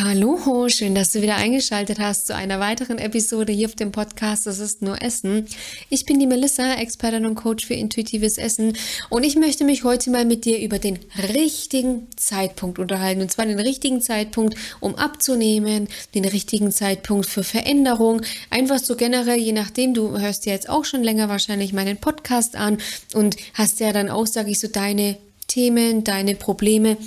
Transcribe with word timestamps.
Hallo, 0.00 0.68
schön, 0.68 0.94
dass 0.94 1.10
du 1.10 1.22
wieder 1.22 1.34
eingeschaltet 1.34 1.98
hast 1.98 2.28
zu 2.28 2.34
einer 2.36 2.60
weiteren 2.60 2.98
Episode 2.98 3.52
hier 3.52 3.66
auf 3.66 3.74
dem 3.74 3.90
Podcast. 3.90 4.46
Das 4.46 4.60
ist 4.60 4.80
nur 4.80 5.02
Essen. 5.02 5.46
Ich 5.90 6.04
bin 6.04 6.20
die 6.20 6.28
Melissa, 6.28 6.74
Expertin 6.74 7.26
und 7.26 7.34
Coach 7.34 7.66
für 7.66 7.74
intuitives 7.74 8.38
Essen. 8.38 8.76
Und 9.10 9.24
ich 9.24 9.34
möchte 9.34 9.64
mich 9.64 9.82
heute 9.82 10.10
mal 10.10 10.24
mit 10.24 10.44
dir 10.44 10.60
über 10.60 10.78
den 10.78 11.00
richtigen 11.34 12.06
Zeitpunkt 12.14 12.78
unterhalten. 12.78 13.22
Und 13.22 13.32
zwar 13.32 13.46
den 13.46 13.58
richtigen 13.58 14.00
Zeitpunkt, 14.00 14.54
um 14.78 14.94
abzunehmen, 14.94 15.88
den 16.14 16.26
richtigen 16.26 16.70
Zeitpunkt 16.70 17.26
für 17.26 17.42
Veränderung, 17.42 18.22
einfach 18.50 18.78
so 18.78 18.94
generell, 18.94 19.40
je 19.40 19.52
nachdem, 19.52 19.94
du 19.94 20.16
hörst 20.16 20.46
ja 20.46 20.52
jetzt 20.52 20.68
auch 20.68 20.84
schon 20.84 21.02
länger 21.02 21.28
wahrscheinlich 21.28 21.72
meinen 21.72 21.96
Podcast 21.96 22.54
an 22.54 22.78
und 23.14 23.34
hast 23.54 23.80
ja 23.80 23.92
dann 23.92 24.10
auch, 24.10 24.28
sage 24.28 24.52
ich 24.52 24.60
so, 24.60 24.68
deine 24.68 25.16
Themen, 25.48 26.04
deine 26.04 26.36
Probleme 26.36 26.98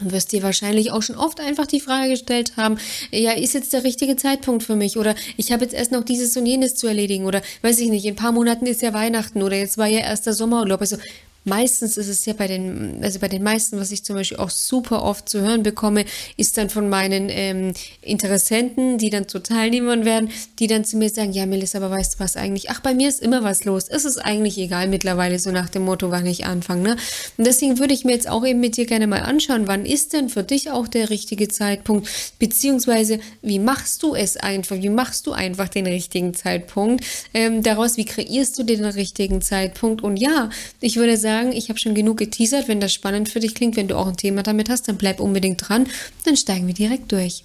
Du 0.00 0.10
wirst 0.10 0.32
dir 0.32 0.42
wahrscheinlich 0.42 0.90
auch 0.90 1.02
schon 1.02 1.16
oft 1.16 1.38
einfach 1.38 1.66
die 1.66 1.80
Frage 1.80 2.10
gestellt 2.10 2.56
haben, 2.56 2.78
ja, 3.10 3.32
ist 3.32 3.52
jetzt 3.52 3.74
der 3.74 3.84
richtige 3.84 4.16
Zeitpunkt 4.16 4.62
für 4.62 4.74
mich 4.74 4.96
oder 4.96 5.14
ich 5.36 5.52
habe 5.52 5.64
jetzt 5.64 5.74
erst 5.74 5.92
noch 5.92 6.02
dieses 6.02 6.34
und 6.36 6.46
jenes 6.46 6.76
zu 6.76 6.86
erledigen 6.86 7.26
oder 7.26 7.42
weiß 7.60 7.78
ich 7.78 7.90
nicht, 7.90 8.06
in 8.06 8.14
ein 8.14 8.16
paar 8.16 8.32
Monaten 8.32 8.64
ist 8.64 8.80
ja 8.80 8.94
Weihnachten 8.94 9.42
oder 9.42 9.56
jetzt 9.56 9.76
war 9.76 9.86
ja 9.86 10.00
erst 10.00 10.24
der 10.24 10.32
Sommerurlaub. 10.32 10.80
Also 10.80 10.96
meistens 11.44 11.96
ist 11.96 12.08
es 12.08 12.24
ja 12.24 12.32
bei 12.34 12.46
den, 12.46 13.00
also 13.02 13.18
bei 13.18 13.28
den 13.28 13.42
meisten, 13.42 13.78
was 13.78 13.90
ich 13.90 14.04
zum 14.04 14.16
Beispiel 14.16 14.38
auch 14.38 14.50
super 14.50 15.02
oft 15.02 15.28
zu 15.28 15.40
hören 15.40 15.62
bekomme, 15.62 16.04
ist 16.36 16.56
dann 16.56 16.70
von 16.70 16.88
meinen 16.88 17.28
ähm, 17.30 17.72
Interessenten, 18.00 18.98
die 18.98 19.10
dann 19.10 19.28
zu 19.28 19.40
Teilnehmern 19.40 20.04
werden, 20.04 20.30
die 20.58 20.66
dann 20.66 20.84
zu 20.84 20.96
mir 20.96 21.10
sagen, 21.10 21.32
ja 21.32 21.46
Melissa, 21.46 21.78
aber 21.78 21.90
weißt 21.90 22.14
du 22.14 22.20
was 22.20 22.36
eigentlich? 22.36 22.70
Ach, 22.70 22.80
bei 22.80 22.94
mir 22.94 23.08
ist 23.08 23.20
immer 23.20 23.42
was 23.42 23.64
los. 23.64 23.88
Es 23.88 24.04
ist 24.04 24.18
eigentlich 24.18 24.58
egal 24.58 24.88
mittlerweile, 24.88 25.38
so 25.38 25.50
nach 25.50 25.68
dem 25.68 25.82
Motto, 25.82 26.10
wann 26.10 26.26
ich 26.26 26.46
anfange. 26.46 26.82
Ne? 26.82 26.96
Und 27.36 27.46
deswegen 27.46 27.78
würde 27.78 27.94
ich 27.94 28.04
mir 28.04 28.12
jetzt 28.12 28.28
auch 28.28 28.46
eben 28.46 28.60
mit 28.60 28.76
dir 28.76 28.86
gerne 28.86 29.06
mal 29.06 29.22
anschauen, 29.22 29.66
wann 29.66 29.84
ist 29.84 30.12
denn 30.12 30.28
für 30.28 30.44
dich 30.44 30.70
auch 30.70 30.86
der 30.86 31.10
richtige 31.10 31.48
Zeitpunkt, 31.48 32.08
beziehungsweise 32.38 33.18
wie 33.42 33.58
machst 33.58 34.02
du 34.02 34.14
es 34.14 34.36
einfach, 34.36 34.76
wie 34.76 34.90
machst 34.90 35.26
du 35.26 35.32
einfach 35.32 35.68
den 35.68 35.86
richtigen 35.86 36.34
Zeitpunkt 36.34 37.04
ähm, 37.34 37.62
daraus, 37.62 37.96
wie 37.96 38.04
kreierst 38.04 38.58
du 38.58 38.62
den 38.62 38.84
richtigen 38.84 39.42
Zeitpunkt? 39.42 40.02
Und 40.02 40.16
ja, 40.16 40.50
ich 40.80 40.96
würde 40.96 41.16
sagen, 41.16 41.31
sagen, 41.32 41.52
ich 41.52 41.70
habe 41.70 41.78
schon 41.78 41.94
genug 41.94 42.18
geteasert. 42.18 42.68
Wenn 42.68 42.80
das 42.80 42.92
spannend 42.92 43.28
für 43.30 43.40
dich 43.40 43.54
klingt, 43.54 43.76
wenn 43.76 43.88
du 43.88 43.96
auch 43.96 44.06
ein 44.06 44.18
Thema 44.18 44.42
damit 44.42 44.68
hast, 44.68 44.86
dann 44.88 44.98
bleib 44.98 45.18
unbedingt 45.18 45.66
dran. 45.66 45.86
Dann 46.24 46.36
steigen 46.36 46.66
wir 46.66 46.74
direkt 46.74 47.10
durch. 47.10 47.44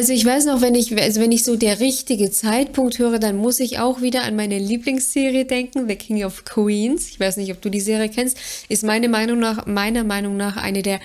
Also 0.00 0.14
ich 0.14 0.24
weiß 0.24 0.46
noch, 0.46 0.62
wenn 0.62 0.74
ich, 0.74 0.98
also 0.98 1.20
wenn 1.20 1.30
ich 1.30 1.44
so 1.44 1.56
der 1.56 1.78
richtige 1.78 2.30
Zeitpunkt 2.30 2.98
höre, 2.98 3.18
dann 3.18 3.36
muss 3.36 3.60
ich 3.60 3.80
auch 3.80 4.00
wieder 4.00 4.22
an 4.22 4.34
meine 4.34 4.58
Lieblingsserie 4.58 5.44
denken, 5.44 5.88
The 5.88 5.96
King 5.96 6.24
of 6.24 6.46
Queens. 6.46 7.10
Ich 7.10 7.20
weiß 7.20 7.36
nicht, 7.36 7.52
ob 7.52 7.60
du 7.60 7.68
die 7.68 7.82
Serie 7.82 8.08
kennst. 8.08 8.38
Ist 8.70 8.82
meine 8.82 9.10
Meinung 9.10 9.38
nach, 9.40 9.66
meiner 9.66 10.02
Meinung 10.02 10.38
nach 10.38 10.56
eine 10.56 10.80
der 10.80 11.00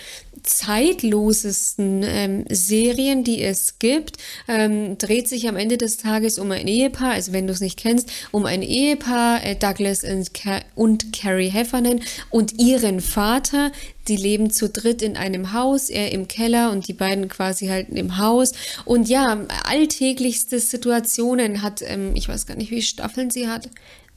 zeitlosesten 0.46 2.04
ähm, 2.04 2.46
Serien, 2.50 3.24
die 3.24 3.42
es 3.42 3.80
gibt, 3.80 4.18
ähm, 4.48 4.98
dreht 4.98 5.28
sich 5.28 5.48
am 5.48 5.56
Ende 5.56 5.78
des 5.78 5.98
Tages 5.98 6.40
um 6.40 6.52
ein 6.52 6.68
Ehepaar, 6.68 7.12
also 7.14 7.34
wenn 7.34 7.48
du 7.48 7.54
es 7.54 7.62
nicht 7.62 7.78
kennst, 7.78 8.10
um 8.32 8.46
ein 8.46 8.62
Ehepaar, 8.62 9.44
äh, 9.44 9.56
Douglas 9.56 10.04
und, 10.04 10.34
Car 10.34 10.62
und 10.76 11.12
Carrie 11.14 11.50
Heffernan 11.50 12.02
und 12.30 12.60
ihren 12.60 13.02
Vater, 13.02 13.72
die 14.08 14.18
leben 14.18 14.52
zu 14.52 14.70
dritt 14.70 15.02
in 15.02 15.18
einem 15.18 15.54
Haus, 15.54 15.90
er 15.90 16.12
im 16.12 16.28
Keller 16.28 16.72
und 16.72 16.88
die 16.88 16.94
beiden 16.94 17.28
quasi 17.28 17.68
halt 17.68 17.90
im 17.90 18.18
Haus. 18.18 18.54
Und 18.86 19.10
ja, 19.10 19.46
alltäglichste 19.64 20.60
Situationen 20.60 21.62
hat, 21.62 21.82
ähm, 21.82 22.16
ich 22.16 22.28
weiß 22.28 22.46
gar 22.46 22.56
nicht, 22.56 22.72
wie 22.72 22.82
Staffeln 22.82 23.32
sie 23.32 23.48
hat, 23.48 23.70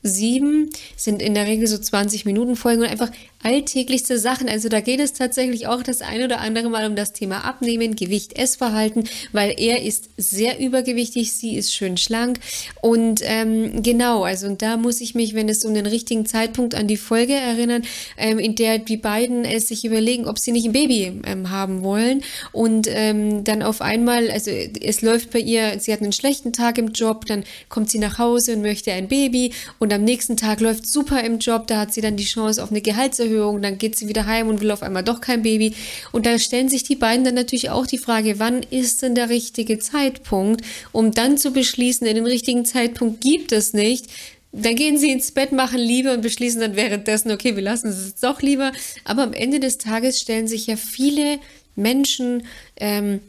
sieben, 0.02 0.70
sind 0.96 1.22
in 1.22 1.34
der 1.34 1.46
Regel 1.46 1.66
so 1.66 1.78
20 1.78 2.24
Minuten 2.24 2.56
Folgen 2.56 2.82
und 2.82 2.88
einfach 2.88 3.10
alltäglichste 3.42 4.18
Sachen. 4.18 4.48
Also 4.48 4.68
da 4.68 4.80
geht 4.80 5.00
es 5.00 5.12
tatsächlich 5.12 5.66
auch 5.66 5.82
das 5.82 6.02
ein 6.02 6.22
oder 6.22 6.40
andere 6.40 6.68
Mal 6.68 6.86
um 6.86 6.96
das 6.96 7.12
Thema 7.12 7.44
Abnehmen, 7.44 7.94
Gewicht, 7.94 8.38
Essverhalten, 8.38 9.04
weil 9.32 9.54
er 9.58 9.82
ist 9.82 10.10
sehr 10.16 10.58
übergewichtig, 10.58 11.32
sie 11.32 11.56
ist 11.56 11.72
schön 11.72 11.96
schlank. 11.96 12.40
Und 12.80 13.20
ähm, 13.22 13.82
genau, 13.82 14.24
also 14.24 14.46
und 14.48 14.60
da 14.60 14.76
muss 14.76 15.00
ich 15.00 15.14
mich, 15.14 15.34
wenn 15.34 15.48
es 15.48 15.64
um 15.64 15.72
den 15.72 15.86
richtigen 15.86 16.26
Zeitpunkt 16.26 16.74
an 16.74 16.88
die 16.88 16.96
Folge 16.96 17.34
erinnern, 17.34 17.82
ähm, 18.16 18.38
in 18.38 18.54
der 18.56 18.78
die 18.78 18.96
beiden 18.96 19.44
es 19.44 19.68
sich 19.68 19.84
überlegen, 19.84 20.26
ob 20.26 20.38
sie 20.38 20.52
nicht 20.52 20.66
ein 20.66 20.72
Baby 20.72 21.20
ähm, 21.24 21.50
haben 21.50 21.82
wollen. 21.82 22.22
Und 22.52 22.88
ähm, 22.90 23.44
dann 23.44 23.62
auf 23.62 23.80
einmal, 23.80 24.30
also 24.30 24.50
es 24.50 25.00
läuft 25.02 25.30
bei 25.30 25.38
ihr, 25.38 25.78
sie 25.78 25.92
hat 25.92 26.02
einen 26.02 26.12
schlechten 26.12 26.52
Tag 26.52 26.76
im 26.78 26.88
Job, 26.88 27.26
dann 27.26 27.44
kommt 27.68 27.90
sie 27.90 27.98
nach 27.98 28.18
Hause 28.18 28.54
und 28.56 28.62
möchte 28.62 28.92
ein 28.92 29.06
Baby. 29.06 29.52
Und 29.78 29.92
am 29.92 30.02
nächsten 30.02 30.36
Tag 30.36 30.60
läuft 30.60 30.86
super 30.86 31.22
im 31.22 31.38
Job, 31.38 31.68
da 31.68 31.78
hat 31.78 31.92
sie 31.92 32.00
dann 32.00 32.16
die 32.16 32.24
Chance 32.24 32.62
auf 32.62 32.70
eine 32.70 32.80
Gehaltserhöhung 32.80 33.27
Gehaltserhöhung, 33.28 33.62
dann 33.62 33.78
geht 33.78 33.96
sie 33.96 34.08
wieder 34.08 34.26
heim 34.26 34.48
und 34.48 34.60
will 34.60 34.70
auf 34.70 34.82
einmal 34.82 35.04
doch 35.04 35.20
kein 35.20 35.42
Baby. 35.42 35.74
Und 36.12 36.26
da 36.26 36.38
stellen 36.38 36.68
sich 36.68 36.82
die 36.82 36.96
beiden 36.96 37.24
dann 37.24 37.34
natürlich 37.34 37.70
auch 37.70 37.86
die 37.86 37.98
Frage, 37.98 38.38
wann 38.38 38.62
ist 38.62 39.02
denn 39.02 39.14
der 39.14 39.28
richtige 39.28 39.78
Zeitpunkt, 39.78 40.64
um 40.92 41.12
dann 41.12 41.38
zu 41.38 41.52
beschließen, 41.52 42.06
in 42.06 42.16
den 42.16 42.26
richtigen 42.26 42.64
Zeitpunkt 42.64 43.20
gibt 43.20 43.52
es 43.52 43.72
nicht. 43.72 44.06
Dann 44.52 44.76
gehen 44.76 44.98
sie 44.98 45.10
ins 45.10 45.32
Bett, 45.32 45.52
machen 45.52 45.78
Liebe 45.78 46.12
und 46.12 46.22
beschließen 46.22 46.60
dann 46.60 46.76
währenddessen, 46.76 47.30
okay, 47.30 47.54
wir 47.54 47.62
lassen 47.62 47.88
es 47.88 48.06
jetzt 48.06 48.24
doch 48.24 48.40
lieber. 48.40 48.72
Aber 49.04 49.22
am 49.22 49.32
Ende 49.32 49.60
des 49.60 49.78
Tages 49.78 50.20
stellen 50.20 50.48
sich 50.48 50.66
ja 50.66 50.76
viele 50.76 51.38
Menschen 51.76 52.44
ähm, 52.76 53.20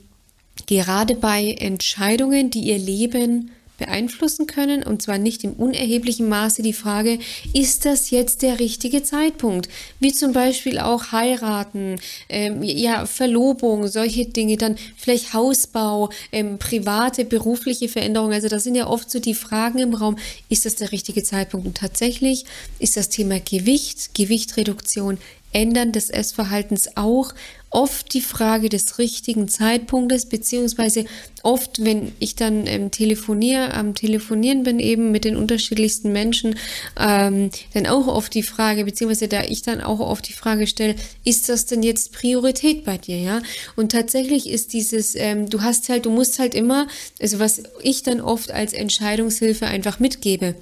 gerade 0.66 1.16
bei 1.16 1.56
Entscheidungen, 1.60 2.50
die 2.50 2.62
ihr 2.62 2.78
Leben 2.78 3.52
beeinflussen 3.80 4.46
können, 4.46 4.84
und 4.84 5.02
zwar 5.02 5.18
nicht 5.18 5.44
im 5.44 5.54
unerheblichen 5.54 6.30
Maße 6.30 6.62
die 6.62 6.74
Frage, 6.74 7.18
ist 7.54 7.86
das 7.86 8.12
jetzt 8.12 8.42
der 8.42 8.60
richtige 8.60 9.02
Zeitpunkt? 9.02 9.70
Wie 10.00 10.14
zum 10.14 10.34
Beispiel 10.34 10.78
auch 10.78 11.12
heiraten, 11.12 11.96
ähm, 12.30 12.62
ja, 12.62 13.06
Verlobung, 13.06 13.88
solche 13.88 14.26
Dinge, 14.26 14.58
dann 14.58 14.76
vielleicht 14.98 15.34
Hausbau, 15.34 16.10
ähm, 16.32 16.60
private, 16.60 17.26
berufliche 17.26 17.90
Veränderungen. 17.90 18.34
Also 18.34 18.50
das 18.50 18.64
sind 18.64 18.76
ja 18.76 18.88
oft 18.88 19.10
so 19.10 19.20
die 19.20 19.34
Fragen 19.34 19.80
im 19.80 19.94
Raum, 19.94 20.18
ist 20.50 20.66
das 20.66 20.76
der 20.76 20.92
richtige 20.92 21.24
Zeitpunkt? 21.24 21.66
Und 21.66 21.78
tatsächlich 21.78 22.46
ist 22.78 22.98
das 22.98 23.10
Thema 23.10 23.40
Gewicht, 23.40 24.14
Gewichtreduktion, 24.14 25.18
Ändern 25.52 25.92
des 25.92 26.10
Essverhaltens 26.10 26.96
auch 26.96 27.34
oft 27.72 28.14
die 28.14 28.22
Frage 28.22 28.70
des 28.70 28.98
richtigen 28.98 29.48
Zeitpunktes, 29.48 30.26
beziehungsweise 30.26 31.06
oft, 31.44 31.84
wenn 31.84 32.12
ich 32.20 32.36
dann 32.36 32.66
ähm, 32.66 32.92
telefoniere, 32.92 33.74
am 33.74 33.96
Telefonieren 33.96 34.64
bin 34.64 34.80
eben 34.80 35.12
mit 35.12 35.24
den 35.26 35.36
unterschiedlichsten 35.36 36.12
Menschen, 36.12 36.56
ähm, 37.00 37.52
dann 37.74 37.86
auch 37.86 38.08
oft 38.08 38.34
die 38.34 38.44
Frage, 38.44 38.86
beziehungsweise 38.86 39.28
da 39.28 39.44
ich 39.44 39.62
dann 39.62 39.82
auch 39.82 40.00
oft 40.00 40.28
die 40.28 40.34
Frage 40.34 40.68
stelle, 40.68 40.96
ist 41.24 41.50
das 41.50 41.66
denn 41.66 41.84
jetzt 41.84 42.12
Priorität 42.12 42.84
bei 42.86 42.98
dir, 42.98 43.20
ja? 43.20 43.42
Und 43.76 43.92
tatsächlich 43.92 44.50
ist 44.50 44.74
dieses, 44.74 45.16
ähm, 45.16 45.50
du 45.50 45.62
hast 45.62 45.90
halt, 45.90 46.06
du 46.06 46.10
musst 46.10 46.40
halt 46.40 46.56
immer, 46.56 46.88
also 47.22 47.40
was 47.40 47.64
ich 47.84 48.04
dann 48.04 48.22
oft 48.22 48.52
als 48.52 48.74
Entscheidungshilfe 48.74 49.68
einfach 49.68 50.00
mitgebe, 50.00 50.56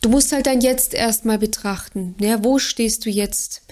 Du 0.00 0.08
musst 0.08 0.32
halt 0.32 0.46
dann 0.46 0.62
jetzt 0.62 0.94
erstmal 0.94 1.38
betrachten, 1.38 2.14
ja, 2.20 2.42
wo 2.42 2.58
stehst 2.58 3.04
du 3.04 3.10
jetzt? 3.10 3.62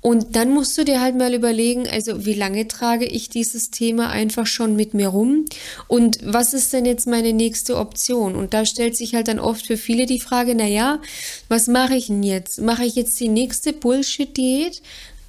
Und 0.00 0.34
dann 0.34 0.50
musst 0.50 0.76
du 0.76 0.84
dir 0.84 1.00
halt 1.00 1.16
mal 1.16 1.32
überlegen, 1.32 1.88
also 1.88 2.24
wie 2.26 2.34
lange 2.34 2.66
trage 2.66 3.04
ich 3.04 3.28
dieses 3.28 3.70
Thema 3.70 4.10
einfach 4.10 4.46
schon 4.46 4.74
mit 4.74 4.94
mir 4.94 5.08
rum 5.08 5.44
und 5.86 6.18
was 6.24 6.54
ist 6.54 6.72
denn 6.72 6.84
jetzt 6.84 7.06
meine 7.06 7.32
nächste 7.32 7.76
Option? 7.76 8.34
Und 8.34 8.52
da 8.52 8.66
stellt 8.66 8.96
sich 8.96 9.14
halt 9.14 9.28
dann 9.28 9.38
oft 9.38 9.64
für 9.64 9.76
viele 9.76 10.06
die 10.06 10.18
Frage, 10.18 10.56
na 10.56 10.66
ja, 10.66 11.00
was 11.48 11.68
mache 11.68 11.94
ich 11.94 12.08
denn 12.08 12.24
jetzt? 12.24 12.60
Mache 12.60 12.84
ich 12.84 12.96
jetzt 12.96 13.18
die 13.20 13.28
nächste 13.28 13.72
Bullshit-Diät? 13.72 14.82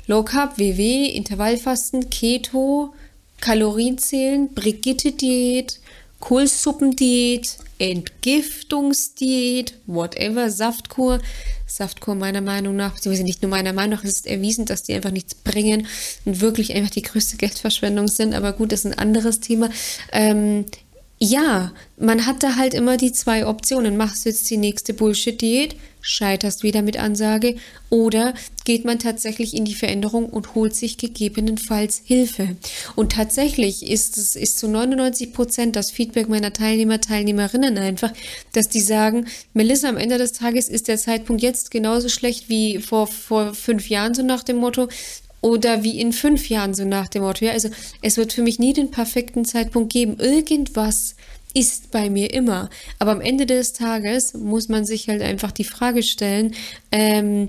Low 0.07 0.23
Carb, 0.23 0.57
WW, 0.57 1.05
Intervallfasten, 1.05 2.09
Keto, 2.09 2.95
Kalorienzählen, 3.41 4.53
Brigitte-Diät, 4.53 5.79
Kohlsuppendiät, 6.19 7.57
Entgiftungsdiät, 7.79 9.75
whatever, 9.85 10.49
Saftkur. 10.49 11.19
Saftkur 11.65 12.15
meiner 12.15 12.41
Meinung 12.41 12.75
nach, 12.75 12.93
beziehungsweise 12.93 13.23
nicht 13.23 13.41
nur 13.41 13.49
meiner 13.49 13.73
Meinung 13.73 13.97
nach, 13.97 14.03
ist 14.03 14.19
es 14.19 14.25
erwiesen, 14.25 14.65
dass 14.65 14.83
die 14.83 14.93
einfach 14.93 15.11
nichts 15.11 15.33
bringen 15.33 15.87
und 16.25 16.39
wirklich 16.39 16.75
einfach 16.75 16.91
die 16.91 17.01
größte 17.01 17.37
Geldverschwendung 17.37 18.07
sind. 18.07 18.35
Aber 18.35 18.53
gut, 18.53 18.71
das 18.71 18.85
ist 18.85 18.91
ein 18.91 18.99
anderes 18.99 19.39
Thema. 19.39 19.69
Ähm, 20.11 20.65
ja, 21.19 21.71
man 21.97 22.25
hat 22.25 22.43
da 22.43 22.57
halt 22.57 22.73
immer 22.73 22.97
die 22.97 23.11
zwei 23.11 23.47
Optionen. 23.47 23.97
Machst 23.97 24.25
du 24.25 24.29
jetzt 24.29 24.49
die 24.49 24.57
nächste 24.57 24.93
Bullshit-Diät, 24.93 25.75
scheiterst 26.03 26.61
wieder 26.61 26.81
mit 26.81 26.97
Ansage, 26.97 27.55
oder 27.89 28.33
geht 28.65 28.85
man 28.85 28.99
tatsächlich 28.99 29.55
in 29.55 29.65
die 29.65 29.73
Veränderung 29.73 30.25
und 30.27 30.53
holt 30.53 30.75
sich 30.75 30.97
gegebenenfalls 30.97 32.01
Hilfe. 32.03 32.55
Und 32.95 33.13
tatsächlich 33.13 33.89
ist 33.89 34.17
es 34.17 34.35
ist 34.35 34.59
zu 34.59 34.67
99 34.67 35.33
Prozent 35.33 35.75
das 35.75 35.91
Feedback 35.91 36.29
meiner 36.29 36.53
Teilnehmer, 36.53 37.01
Teilnehmerinnen 37.01 37.77
einfach, 37.77 38.11
dass 38.51 38.67
die 38.67 38.81
sagen, 38.81 39.27
Melissa, 39.53 39.89
am 39.89 39.97
Ende 39.97 40.17
des 40.17 40.33
Tages 40.33 40.67
ist 40.67 40.87
der 40.87 40.97
Zeitpunkt 40.97 41.41
jetzt 41.41 41.71
genauso 41.71 42.09
schlecht 42.09 42.49
wie 42.49 42.79
vor, 42.79 43.07
vor 43.07 43.53
fünf 43.53 43.89
Jahren, 43.89 44.13
so 44.13 44.23
nach 44.23 44.43
dem 44.43 44.57
Motto, 44.57 44.89
oder 45.39 45.83
wie 45.83 45.99
in 45.99 46.13
fünf 46.13 46.49
Jahren, 46.49 46.73
so 46.73 46.85
nach 46.85 47.09
dem 47.09 47.23
Motto. 47.23 47.45
Ja, 47.45 47.51
also 47.51 47.69
es 48.01 48.17
wird 48.17 48.33
für 48.33 48.41
mich 48.41 48.59
nie 48.59 48.73
den 48.73 48.91
perfekten 48.91 49.45
Zeitpunkt 49.45 49.91
geben. 49.91 50.17
Irgendwas 50.19 51.15
ist 51.53 51.91
bei 51.91 52.09
mir 52.09 52.33
immer. 52.33 52.69
Aber 52.99 53.11
am 53.11 53.21
Ende 53.21 53.45
des 53.45 53.73
Tages 53.73 54.33
muss 54.33 54.69
man 54.69 54.85
sich 54.85 55.07
halt 55.07 55.21
einfach 55.21 55.51
die 55.51 55.63
Frage 55.63 56.03
stellen, 56.03 56.55
ähm, 56.91 57.47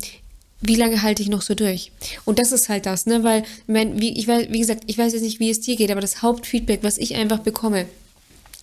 wie 0.60 0.76
lange 0.76 1.02
halte 1.02 1.22
ich 1.22 1.28
noch 1.28 1.42
so 1.42 1.54
durch? 1.54 1.92
Und 2.24 2.38
das 2.38 2.52
ist 2.52 2.68
halt 2.68 2.86
das, 2.86 3.06
ne? 3.06 3.22
Weil, 3.22 3.44
mein, 3.66 4.00
wie, 4.00 4.18
ich 4.18 4.26
weiß, 4.26 4.48
wie 4.50 4.60
gesagt, 4.60 4.84
ich 4.86 4.96
weiß 4.96 5.12
jetzt 5.12 5.22
nicht, 5.22 5.40
wie 5.40 5.50
es 5.50 5.60
dir 5.60 5.76
geht, 5.76 5.90
aber 5.90 6.00
das 6.00 6.22
Hauptfeedback, 6.22 6.82
was 6.82 6.96
ich 6.96 7.14
einfach 7.14 7.40
bekomme, 7.40 7.86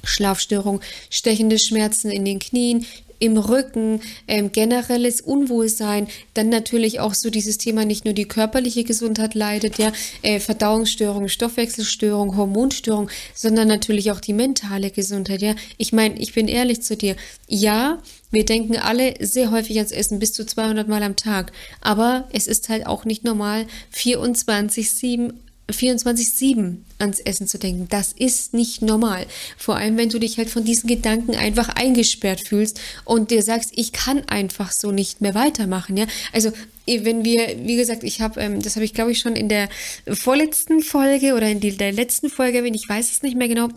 Schlafstörung, 0.03 0.81
stechende 1.11 1.59
Schmerzen 1.59 2.09
in 2.09 2.25
den 2.25 2.39
Knien, 2.39 2.87
im 3.21 3.37
Rücken, 3.37 4.01
ähm, 4.27 4.51
generelles 4.51 5.21
Unwohlsein, 5.21 6.07
dann 6.33 6.49
natürlich 6.49 6.99
auch 6.99 7.13
so 7.13 7.29
dieses 7.29 7.59
Thema, 7.59 7.85
nicht 7.85 8.03
nur 8.03 8.15
die 8.15 8.27
körperliche 8.27 8.83
Gesundheit 8.83 9.35
leidet, 9.35 9.77
ja, 9.77 9.93
äh, 10.23 10.39
Verdauungsstörung, 10.39 11.27
Stoffwechselstörung, 11.27 12.35
Hormonstörung, 12.35 13.09
sondern 13.35 13.67
natürlich 13.67 14.11
auch 14.11 14.19
die 14.19 14.33
mentale 14.33 14.89
Gesundheit, 14.89 15.41
ja. 15.41 15.55
Ich 15.77 15.93
meine, 15.93 16.17
ich 16.19 16.33
bin 16.33 16.47
ehrlich 16.47 16.81
zu 16.81 16.97
dir, 16.97 17.15
ja, 17.47 17.99
wir 18.31 18.43
denken 18.43 18.77
alle 18.77 19.13
sehr 19.19 19.51
häufig 19.51 19.77
ans 19.77 19.91
Essen, 19.91 20.17
bis 20.17 20.33
zu 20.33 20.45
200 20.45 20.87
Mal 20.87 21.03
am 21.03 21.15
Tag. 21.15 21.51
Aber 21.79 22.27
es 22.33 22.47
ist 22.47 22.69
halt 22.69 22.87
auch 22.87 23.05
nicht 23.05 23.23
normal, 23.23 23.67
24-7 23.93 25.33
24-7 25.71 26.77
ans 26.99 27.19
Essen 27.19 27.47
zu 27.47 27.57
denken. 27.57 27.87
Das 27.89 28.13
ist 28.13 28.53
nicht 28.53 28.81
normal. 28.81 29.25
Vor 29.57 29.75
allem, 29.77 29.97
wenn 29.97 30.09
du 30.09 30.19
dich 30.19 30.37
halt 30.37 30.49
von 30.49 30.63
diesen 30.63 30.87
Gedanken 30.87 31.35
einfach 31.35 31.69
eingesperrt 31.69 32.41
fühlst 32.41 32.79
und 33.05 33.31
dir 33.31 33.43
sagst, 33.43 33.71
ich 33.75 33.91
kann 33.91 34.23
einfach 34.27 34.71
so 34.71 34.91
nicht 34.91 35.21
mehr 35.21 35.35
weitermachen. 35.35 35.97
Ja, 35.97 36.05
also 36.31 36.51
wenn 36.85 37.23
wir, 37.23 37.57
wie 37.63 37.75
gesagt, 37.75 38.03
ich 38.03 38.21
habe, 38.21 38.39
ähm, 38.41 38.61
das 38.61 38.75
habe 38.75 38.85
ich 38.85 38.93
glaube 38.93 39.11
ich 39.11 39.19
schon 39.19 39.35
in 39.35 39.49
der 39.49 39.69
vorletzten 40.07 40.81
Folge 40.81 41.35
oder 41.35 41.49
in 41.49 41.59
der 41.59 41.91
letzten 41.91 42.29
Folge, 42.29 42.63
wenn 42.63 42.73
ich 42.73 42.87
weiß 42.87 43.11
es 43.11 43.23
nicht 43.23 43.37
mehr 43.37 43.47
genau, 43.47 43.69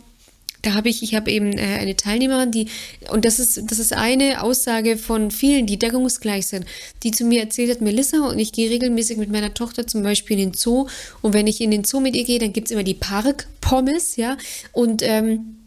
da 0.65 0.73
habe 0.73 0.89
ich, 0.89 1.03
ich 1.03 1.15
habe 1.15 1.31
eben 1.31 1.57
äh, 1.57 1.77
eine 1.79 1.95
Teilnehmerin, 1.95 2.51
die, 2.51 2.67
und 3.09 3.25
das 3.25 3.39
ist, 3.39 3.61
das 3.69 3.79
ist 3.79 3.93
eine 3.93 4.41
Aussage 4.41 4.97
von 4.97 5.31
vielen, 5.31 5.65
die 5.65 5.77
deckungsgleich 5.77 6.47
sind, 6.47 6.65
die 7.03 7.11
zu 7.11 7.25
mir 7.25 7.41
erzählt 7.41 7.69
hat, 7.69 7.81
Melissa, 7.81 8.27
und 8.27 8.39
ich 8.39 8.51
gehe 8.51 8.69
regelmäßig 8.69 9.17
mit 9.17 9.31
meiner 9.31 9.53
Tochter 9.53 9.85
zum 9.85 10.03
Beispiel 10.03 10.39
in 10.39 10.51
den 10.51 10.57
Zoo, 10.57 10.87
und 11.21 11.33
wenn 11.33 11.47
ich 11.47 11.61
in 11.61 11.71
den 11.71 11.83
Zoo 11.83 11.99
mit 11.99 12.15
ihr 12.15 12.23
gehe, 12.23 12.39
dann 12.39 12.53
gibt 12.53 12.67
es 12.67 12.71
immer 12.71 12.83
die 12.83 12.95
Park-Pommes, 12.95 14.15
ja, 14.15 14.37
und 14.71 15.01
ähm, 15.03 15.57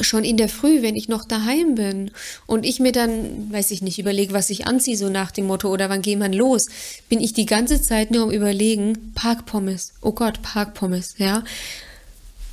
schon 0.00 0.24
in 0.24 0.36
der 0.36 0.48
Früh, 0.48 0.82
wenn 0.82 0.94
ich 0.96 1.08
noch 1.08 1.24
daheim 1.24 1.74
bin 1.74 2.10
und 2.46 2.64
ich 2.64 2.78
mir 2.78 2.92
dann, 2.92 3.52
weiß 3.52 3.70
ich 3.70 3.82
nicht, 3.82 3.98
überlege, 3.98 4.32
was 4.32 4.50
ich 4.50 4.66
anziehe, 4.66 4.96
so 4.96 5.08
nach 5.08 5.30
dem 5.30 5.46
Motto, 5.46 5.68
oder 5.68 5.88
wann 5.88 6.02
geht 6.02 6.18
man 6.18 6.32
los, 6.32 6.68
bin 7.08 7.20
ich 7.20 7.32
die 7.32 7.46
ganze 7.46 7.82
Zeit 7.82 8.10
nur 8.10 8.24
am 8.24 8.30
Überlegen, 8.30 9.12
Parkpommes, 9.14 9.94
oh 10.02 10.12
Gott, 10.12 10.42
Parkpommes, 10.42 11.16
ja. 11.18 11.42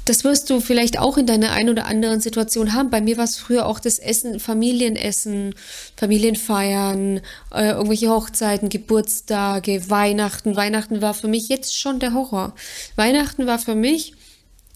Das 0.05 0.23
wirst 0.23 0.51
du 0.51 0.59
vielleicht 0.59 0.99
auch 0.99 1.17
in 1.17 1.25
deiner 1.25 1.51
ein 1.51 1.67
oder 1.67 1.87
anderen 1.87 2.21
Situation 2.21 2.73
haben. 2.73 2.91
Bei 2.91 3.01
mir 3.01 3.17
war 3.17 3.23
es 3.23 3.37
früher 3.37 3.65
auch 3.65 3.79
das 3.79 3.97
Essen, 3.97 4.39
Familienessen, 4.39 5.55
Familienfeiern, 5.97 7.21
äh, 7.51 7.71
irgendwelche 7.71 8.09
Hochzeiten, 8.09 8.69
Geburtstage, 8.69 9.89
Weihnachten. 9.89 10.55
Weihnachten 10.55 11.01
war 11.01 11.15
für 11.15 11.27
mich 11.27 11.49
jetzt 11.49 11.75
schon 11.75 11.99
der 11.99 12.13
Horror. 12.13 12.53
Weihnachten 12.95 13.47
war 13.47 13.57
für 13.57 13.73
mich 13.73 14.13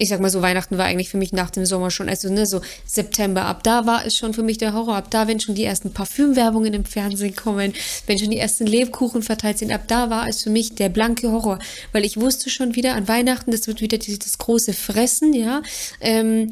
ich 0.02 0.08
sag 0.08 0.22
mal 0.22 0.30
so, 0.30 0.42
Weihnachten 0.42 0.78
war 0.78 0.86
eigentlich 0.86 1.10
für 1.10 1.18
mich 1.18 1.34
nach 1.34 1.52
dem 1.52 1.66
Sommer 1.66 1.92
schon, 1.92 2.08
also 2.08 2.32
ne, 2.32 2.46
so 2.46 2.62
September, 2.86 3.44
ab 3.44 3.64
da 3.64 3.86
war 3.86 4.06
es 4.06 4.16
schon 4.16 4.34
für 4.34 4.44
mich 4.44 4.58
der 4.58 4.74
Horror, 4.74 4.96
ab 4.96 5.12
da, 5.12 5.28
wenn 5.28 5.42
schon 5.42 5.56
die 5.56 5.66
ersten 5.66 5.92
Parfümwerbungen 5.92 6.74
im 6.74 6.86
Fernsehen 6.86 7.36
kommen, 7.36 7.74
wenn 8.08 8.18
schon 8.18 8.32
die 8.32 8.38
ersten 8.38 8.66
Lebkuchen 8.66 9.22
verteilt 9.22 9.58
sind, 9.60 9.74
ab 9.74 9.84
da 9.88 10.10
war 10.10 10.28
es 10.30 10.44
für 10.44 10.50
mich 10.50 10.74
der 10.74 10.88
blanke 10.88 11.30
Horror, 11.30 11.60
weil 11.92 12.06
ich 12.06 12.16
wusste 12.16 12.50
schon 12.50 12.76
wieder 12.76 12.96
an 12.96 13.10
Weihnachten, 13.10 13.52
das 13.52 13.68
wird 13.68 13.82
wieder 13.82 13.98
das 13.98 14.38
große 14.38 14.72
Fressen, 14.72 15.34
ja, 15.34 15.62
ähm, 16.00 16.50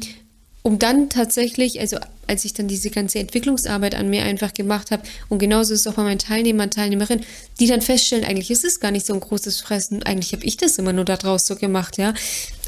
um 0.62 0.78
dann 0.78 1.08
tatsächlich, 1.08 1.80
also 1.80 1.96
als 2.26 2.44
ich 2.44 2.52
dann 2.52 2.68
diese 2.68 2.90
ganze 2.90 3.18
Entwicklungsarbeit 3.18 3.94
an 3.94 4.10
mir 4.10 4.24
einfach 4.24 4.52
gemacht 4.52 4.90
habe, 4.90 5.02
und 5.30 5.38
genauso 5.38 5.72
ist 5.72 5.80
es 5.80 5.86
auch 5.86 5.94
bei 5.94 6.02
meinen 6.02 6.18
Teilnehmern, 6.18 6.70
Teilnehmerinnen, 6.70 7.24
die 7.58 7.66
dann 7.66 7.80
feststellen, 7.80 8.24
eigentlich 8.24 8.50
ist 8.50 8.64
es 8.64 8.78
gar 8.78 8.90
nicht 8.90 9.06
so 9.06 9.14
ein 9.14 9.20
großes 9.20 9.62
Fressen, 9.62 10.02
eigentlich 10.02 10.32
habe 10.34 10.44
ich 10.44 10.58
das 10.58 10.76
immer 10.76 10.92
nur 10.92 11.06
daraus 11.06 11.46
so 11.46 11.56
gemacht, 11.56 11.96
ja. 11.96 12.12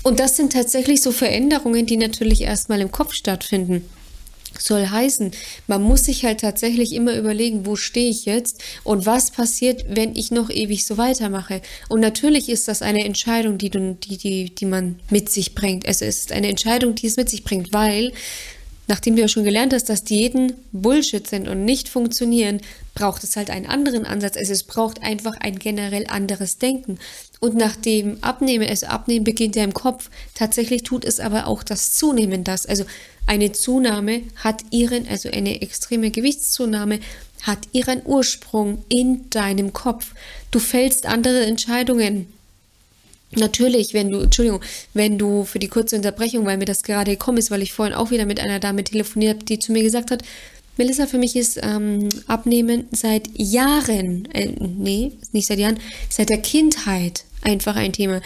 Und 0.02 0.19
das 0.19 0.37
sind 0.37 0.52
tatsächlich 0.52 1.02
so 1.02 1.12
Veränderungen, 1.12 1.87
die 1.87 1.97
natürlich 1.97 2.43
erstmal 2.43 2.81
im 2.81 2.91
Kopf 2.91 3.12
stattfinden 3.14 3.85
soll 4.58 4.88
heißen, 4.88 5.31
man 5.67 5.82
muss 5.82 6.05
sich 6.05 6.25
halt 6.25 6.41
tatsächlich 6.41 6.93
immer 6.93 7.17
überlegen, 7.17 7.67
wo 7.67 7.76
stehe 7.76 8.11
ich 8.11 8.25
jetzt 8.25 8.62
und 8.85 9.06
was 9.06 9.31
passiert, 9.31 9.85
wenn 9.88 10.17
ich 10.17 10.31
noch 10.31 10.50
ewig 10.50 10.85
so 10.85 10.99
weitermache. 10.99 11.62
Und 11.88 12.00
natürlich 12.00 12.49
ist 12.49 12.69
das 12.69 12.82
eine 12.82 13.05
Entscheidung, 13.05 13.58
die, 13.58 13.70
du, 13.70 13.94
die, 13.94 14.17
die, 14.17 14.55
die 14.55 14.67
man 14.67 14.99
mit 15.08 15.31
sich 15.31 15.55
bringt. 15.55 15.85
Es 15.87 16.03
ist 16.03 16.32
eine 16.32 16.49
Entscheidung, 16.49 16.94
die 16.94 17.06
es 17.06 17.17
mit 17.17 17.31
sich 17.31 17.44
bringt, 17.44 17.73
weil 17.73 18.12
nachdem 18.88 19.14
du 19.14 19.23
ja 19.23 19.29
schon 19.29 19.44
gelernt 19.44 19.73
hast, 19.73 19.88
dass 19.88 20.05
Diäten 20.05 20.55
Bullshit 20.73 21.26
sind 21.26 21.49
und 21.49 21.64
nicht 21.64 21.88
funktionieren, 21.88 22.61
braucht 22.94 23.23
es 23.23 23.37
halt 23.37 23.50
einen 23.50 23.67
anderen 23.67 24.05
Ansatz. 24.05 24.37
Es 24.37 24.64
braucht 24.64 25.03
einfach 25.03 25.37
ein 25.41 25.58
generell 25.58 26.06
anderes 26.08 26.58
Denken. 26.58 26.99
Und 27.40 27.56
nachdem 27.56 28.19
Abnehmen, 28.22 28.69
also 28.69 28.87
Abnehmen 28.87 29.25
beginnt 29.25 29.56
ja 29.56 29.64
im 29.64 29.72
Kopf, 29.72 30.10
tatsächlich 30.34 30.82
tut 30.82 31.06
es 31.06 31.20
aber 31.20 31.46
auch 31.46 31.62
das 31.62 31.94
Zunehmen 31.94 32.44
das. 32.44 32.66
Also 32.66 32.84
eine 33.26 33.52
Zunahme 33.52 34.22
hat 34.37 34.62
ihren, 34.70 35.08
also 35.08 35.31
eine 35.31 35.62
extreme 35.62 36.10
Gewichtszunahme 36.10 37.00
hat 37.42 37.60
ihren 37.72 38.02
Ursprung 38.04 38.84
in 38.90 39.31
deinem 39.31 39.72
Kopf. 39.72 40.12
Du 40.50 40.58
fällst 40.58 41.06
andere 41.06 41.46
Entscheidungen 41.46 42.26
Natürlich, 43.32 43.94
wenn 43.94 44.10
du, 44.10 44.20
Entschuldigung, 44.20 44.60
wenn 44.93 45.16
du 45.16 45.44
für 45.44 45.60
die 45.60 45.69
kurze 45.69 45.94
Unterbrechung, 45.94 46.46
weil 46.46 46.56
mir 46.56 46.64
das 46.64 46.82
gerade 46.82 47.12
gekommen 47.12 47.38
ist, 47.38 47.52
weil 47.52 47.62
ich 47.62 47.72
vorhin 47.72 47.94
auch 47.94 48.10
wieder 48.10 48.26
mit 48.26 48.40
einer 48.40 48.58
Dame 48.58 48.82
telefoniert 48.82 49.36
habe, 49.36 49.44
die 49.44 49.60
zu 49.60 49.70
mir 49.70 49.84
gesagt 49.84 50.10
hat, 50.10 50.22
Melissa, 50.76 51.06
für 51.06 51.19
mich 51.19 51.36
ist 51.36 51.60
ähm, 51.62 52.08
Abnehmen 52.26 52.88
seit 52.90 53.28
Jahren, 53.34 54.26
äh, 54.32 54.52
nee, 54.58 55.12
nicht 55.31 55.46
seit 55.46 55.60
Jahren, 55.60 55.78
seit 56.08 56.31
der 56.31 56.38
Kindheit 56.38 57.25
einfach 57.42 57.76
ein 57.76 57.92
Thema. 57.92 58.20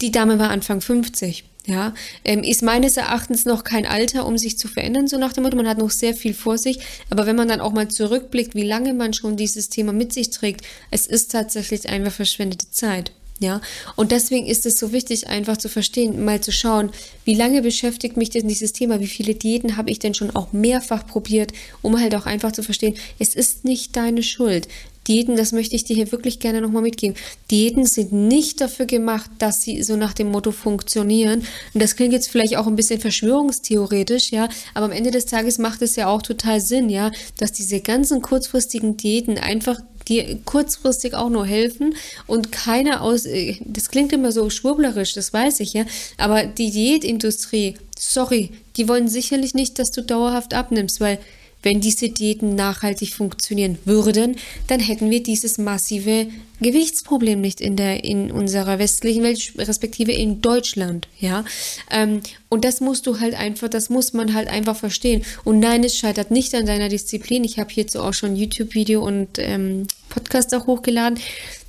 Die 0.00 0.10
Dame 0.10 0.38
war 0.38 0.50
Anfang 0.50 0.80
50. 0.80 1.44
Ja, 1.66 1.94
ähm, 2.24 2.42
ist 2.42 2.62
meines 2.62 2.96
Erachtens 2.96 3.44
noch 3.44 3.64
kein 3.64 3.84
Alter, 3.84 4.24
um 4.26 4.38
sich 4.38 4.58
zu 4.58 4.66
verändern, 4.66 5.08
so 5.08 5.18
nach 5.18 5.34
dem 5.34 5.44
Motto, 5.44 5.56
man 5.56 5.68
hat 5.68 5.76
noch 5.76 5.90
sehr 5.90 6.14
viel 6.14 6.32
vor 6.32 6.56
sich. 6.56 6.80
Aber 7.10 7.26
wenn 7.26 7.36
man 7.36 7.48
dann 7.48 7.60
auch 7.60 7.72
mal 7.72 7.88
zurückblickt, 7.88 8.54
wie 8.54 8.66
lange 8.66 8.94
man 8.94 9.12
schon 9.12 9.36
dieses 9.36 9.68
Thema 9.68 9.92
mit 9.92 10.12
sich 10.12 10.30
trägt, 10.30 10.64
es 10.90 11.06
ist 11.06 11.30
tatsächlich 11.30 11.88
einfach 11.88 12.12
verschwendete 12.12 12.70
Zeit. 12.70 13.12
Ja, 13.40 13.62
und 13.96 14.12
deswegen 14.12 14.46
ist 14.46 14.66
es 14.66 14.78
so 14.78 14.92
wichtig, 14.92 15.26
einfach 15.26 15.56
zu 15.56 15.70
verstehen, 15.70 16.22
mal 16.26 16.42
zu 16.42 16.52
schauen, 16.52 16.90
wie 17.24 17.34
lange 17.34 17.62
beschäftigt 17.62 18.18
mich 18.18 18.28
denn 18.28 18.48
dieses 18.48 18.74
Thema, 18.74 19.00
wie 19.00 19.06
viele 19.06 19.34
Diäten 19.34 19.78
habe 19.78 19.90
ich 19.90 19.98
denn 19.98 20.12
schon 20.12 20.36
auch 20.36 20.52
mehrfach 20.52 21.06
probiert, 21.06 21.52
um 21.80 21.98
halt 21.98 22.14
auch 22.14 22.26
einfach 22.26 22.52
zu 22.52 22.62
verstehen, 22.62 22.96
es 23.18 23.34
ist 23.34 23.64
nicht 23.64 23.96
deine 23.96 24.22
Schuld. 24.22 24.68
Diäten, 25.08 25.36
das 25.36 25.52
möchte 25.52 25.74
ich 25.74 25.84
dir 25.84 25.96
hier 25.96 26.12
wirklich 26.12 26.38
gerne 26.38 26.60
nochmal 26.60 26.82
mitgeben. 26.82 27.16
Diäten 27.50 27.86
sind 27.86 28.12
nicht 28.12 28.60
dafür 28.60 28.86
gemacht, 28.86 29.30
dass 29.38 29.62
sie 29.62 29.82
so 29.82 29.96
nach 29.96 30.12
dem 30.12 30.30
Motto 30.30 30.52
funktionieren. 30.52 31.40
Und 31.72 31.82
das 31.82 31.96
klingt 31.96 32.12
jetzt 32.12 32.28
vielleicht 32.28 32.56
auch 32.56 32.66
ein 32.66 32.76
bisschen 32.76 33.00
verschwörungstheoretisch, 33.00 34.30
ja, 34.30 34.48
aber 34.74 34.86
am 34.86 34.92
Ende 34.92 35.10
des 35.10 35.26
Tages 35.26 35.58
macht 35.58 35.80
es 35.82 35.96
ja 35.96 36.08
auch 36.08 36.22
total 36.22 36.60
Sinn, 36.60 36.90
ja, 36.90 37.10
dass 37.38 37.52
diese 37.52 37.80
ganzen 37.80 38.20
kurzfristigen 38.20 38.98
Diäten 38.98 39.38
einfach 39.38 39.80
die 40.10 40.40
kurzfristig 40.44 41.14
auch 41.14 41.30
nur 41.30 41.46
helfen 41.46 41.94
und 42.26 42.52
keiner 42.52 43.02
aus, 43.02 43.24
äh, 43.24 43.56
das 43.64 43.88
klingt 43.88 44.12
immer 44.12 44.32
so 44.32 44.50
schwurblerisch, 44.50 45.14
das 45.14 45.32
weiß 45.32 45.60
ich 45.60 45.72
ja, 45.72 45.84
aber 46.18 46.44
die 46.44 46.70
Diätindustrie, 46.70 47.76
sorry, 47.98 48.50
die 48.76 48.88
wollen 48.88 49.08
sicherlich 49.08 49.54
nicht, 49.54 49.78
dass 49.78 49.92
du 49.92 50.02
dauerhaft 50.02 50.52
abnimmst, 50.52 51.00
weil 51.00 51.18
wenn 51.62 51.80
diese 51.80 52.08
Diäten 52.08 52.54
nachhaltig 52.54 53.12
funktionieren 53.12 53.78
würden, 53.84 54.36
dann 54.66 54.80
hätten 54.80 55.10
wir 55.10 55.22
dieses 55.22 55.58
massive 55.58 56.28
Gewichtsproblem 56.60 57.40
nicht 57.40 57.60
in 57.60 57.76
der 57.76 58.04
in 58.04 58.30
unserer 58.30 58.78
westlichen 58.78 59.22
Welt, 59.22 59.52
respektive 59.58 60.12
in 60.12 60.40
Deutschland, 60.40 61.08
ja. 61.18 61.44
Ähm, 61.90 62.20
und 62.48 62.64
das 62.64 62.80
musst 62.80 63.06
du 63.06 63.20
halt 63.20 63.34
einfach, 63.34 63.68
das 63.68 63.90
muss 63.90 64.12
man 64.12 64.34
halt 64.34 64.48
einfach 64.48 64.76
verstehen. 64.76 65.22
Und 65.44 65.60
nein, 65.60 65.84
es 65.84 65.96
scheitert 65.96 66.30
nicht 66.30 66.54
an 66.54 66.66
deiner 66.66 66.88
Disziplin. 66.88 67.44
Ich 67.44 67.58
habe 67.58 67.70
hierzu 67.70 68.00
auch 68.00 68.14
schon 68.14 68.36
YouTube-Video 68.36 69.04
und 69.04 69.38
ähm, 69.38 69.86
Podcast 70.10 70.54
auch 70.54 70.66
hochgeladen, 70.66 71.18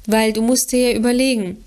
weil 0.05 0.33
du 0.33 0.41
musst 0.41 0.73
dir 0.73 0.91
ja 0.91 0.97
überlegen, 0.97 1.63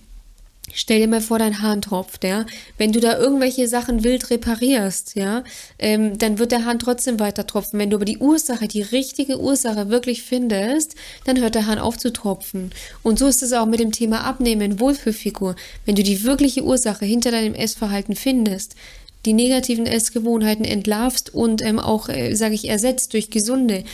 Stell 0.76 0.98
dir 0.98 1.06
mal 1.06 1.20
vor, 1.20 1.38
dein 1.38 1.62
Hahn 1.62 1.82
tropft, 1.82 2.24
ja. 2.24 2.46
Wenn 2.78 2.90
du 2.90 2.98
da 2.98 3.16
irgendwelche 3.16 3.68
Sachen 3.68 4.02
wild 4.02 4.30
reparierst, 4.30 5.14
ja, 5.14 5.44
ähm, 5.78 6.18
dann 6.18 6.40
wird 6.40 6.50
der 6.50 6.64
Hahn 6.64 6.80
trotzdem 6.80 7.20
weiter 7.20 7.46
tropfen. 7.46 7.78
Wenn 7.78 7.90
du 7.90 7.96
aber 7.96 8.04
die 8.04 8.18
Ursache, 8.18 8.66
die 8.66 8.82
richtige 8.82 9.38
Ursache 9.38 9.90
wirklich 9.90 10.22
findest, 10.22 10.96
dann 11.26 11.38
hört 11.40 11.54
der 11.54 11.66
Hahn 11.66 11.78
auf 11.78 11.96
zu 11.96 12.12
tropfen. 12.12 12.72
Und 13.04 13.20
so 13.20 13.28
ist 13.28 13.42
es 13.44 13.52
auch 13.52 13.66
mit 13.66 13.78
dem 13.78 13.92
Thema 13.92 14.24
Abnehmen, 14.24 14.80
Wohlfühlfigur. 14.80 15.54
Wenn 15.86 15.94
du 15.94 16.02
die 16.02 16.24
wirkliche 16.24 16.64
Ursache 16.64 17.04
hinter 17.04 17.30
deinem 17.30 17.54
Essverhalten 17.54 18.16
findest, 18.16 18.74
die 19.26 19.32
negativen 19.32 19.86
Essgewohnheiten 19.86 20.64
entlarvst 20.64 21.32
und 21.32 21.62
ähm, 21.62 21.78
auch, 21.78 22.08
äh, 22.08 22.34
sage 22.34 22.54
ich, 22.54 22.68
ersetzt 22.68 23.12
durch 23.12 23.30
gesunde, 23.30 23.84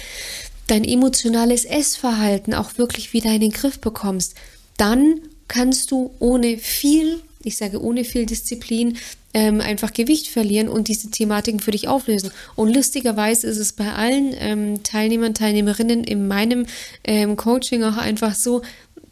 dein 0.71 0.85
emotionales 0.85 1.65
Essverhalten 1.65 2.55
auch 2.55 2.79
wirklich 2.79 3.13
wieder 3.13 3.33
in 3.33 3.41
den 3.41 3.51
Griff 3.51 3.81
bekommst, 3.81 4.35
dann 4.77 5.21
kannst 5.49 5.91
du 5.91 6.13
ohne 6.21 6.59
viel, 6.59 7.21
ich 7.43 7.57
sage 7.57 7.83
ohne 7.83 8.05
viel 8.05 8.25
Disziplin, 8.25 8.97
ähm, 9.35 9.61
einfach 9.61 9.93
Gewicht 9.93 10.29
verlieren 10.29 10.69
und 10.69 10.89
diese 10.89 11.11
Thematiken 11.11 11.61
für 11.61 11.73
dich 11.73 11.89
auflösen. 11.89 12.31
Und 12.57 12.75
lustigerweise 12.75 13.47
ist 13.47 13.59
es 13.59 13.73
bei 13.73 13.93
allen 13.93 14.35
ähm, 14.39 14.83
Teilnehmern, 14.83 15.35
Teilnehmerinnen 15.35 16.05
in 16.05 16.29
meinem 16.29 16.67
ähm, 17.05 17.37
Coaching 17.37 17.83
auch 17.83 17.97
einfach 17.97 18.35
so, 18.35 18.63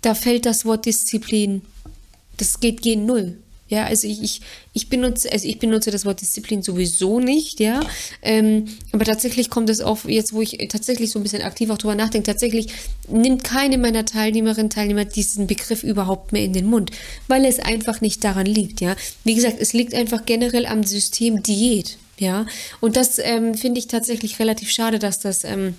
da 0.00 0.15
fällt 0.15 0.47
das 0.47 0.65
Wort 0.65 0.87
Disziplin. 0.87 1.62
Das 2.37 2.61
geht 2.61 2.83
gegen 2.83 3.05
Null. 3.05 3.37
Ja, 3.69 3.85
also 3.85 4.09
ich, 4.09 4.23
ich, 4.23 4.41
ich 4.73 4.89
benutze, 4.89 5.31
also 5.31 5.47
ich 5.47 5.59
benutze 5.59 5.91
das 5.91 6.07
Wort 6.07 6.23
Disziplin 6.23 6.63
sowieso 6.63 7.21
nicht, 7.21 7.61
ja. 7.61 7.81
Ähm, 8.23 8.65
aber 8.93 9.05
tatsächlich 9.05 9.51
kommt 9.51 9.69
es 9.69 9.81
auch, 9.81 10.05
jetzt 10.07 10.33
wo 10.33 10.41
ich 10.41 10.57
tatsächlich 10.71 11.11
so 11.11 11.19
ein 11.19 11.23
bisschen 11.23 11.43
aktiv 11.43 11.69
auch 11.69 11.77
drüber 11.79 11.95
nachdenke, 11.95 12.27
tatsächlich 12.27 12.69
nimmt 13.09 13.45
keine 13.45 13.77
meiner 13.77 14.07
Teilnehmerinnen, 14.07 14.71
Teilnehmer 14.71 15.05
diesen 15.05 15.47
Begriff 15.47 15.83
überhaupt 15.83 16.33
mehr 16.33 16.45
in 16.45 16.55
den 16.55 16.67
Mund, 16.67 16.93
weil 17.27 17.45
es 17.45 17.59
einfach 17.59 18.01
nicht 18.01 18.25
daran 18.25 18.47
liegt, 18.47 18.81
ja. 18.81 18.97
Wie 19.25 19.35
gesagt, 19.35 19.57
es 19.61 19.75
liegt 19.75 19.95
einfach 19.95 20.25
generell 20.25 20.65
am 20.65 20.83
System 20.85 21.43
Diät, 21.43 21.99
ja. 22.19 22.47
Und 22.81 22.97
das 22.97 23.19
ähm, 23.19 23.55
finde 23.55 23.81
ich 23.81 23.87
tatsächlich 23.87 24.39
relativ 24.39 24.71
schade, 24.71 24.99
dass 24.99 25.21
das 25.21 25.45
ähm, 25.45 25.75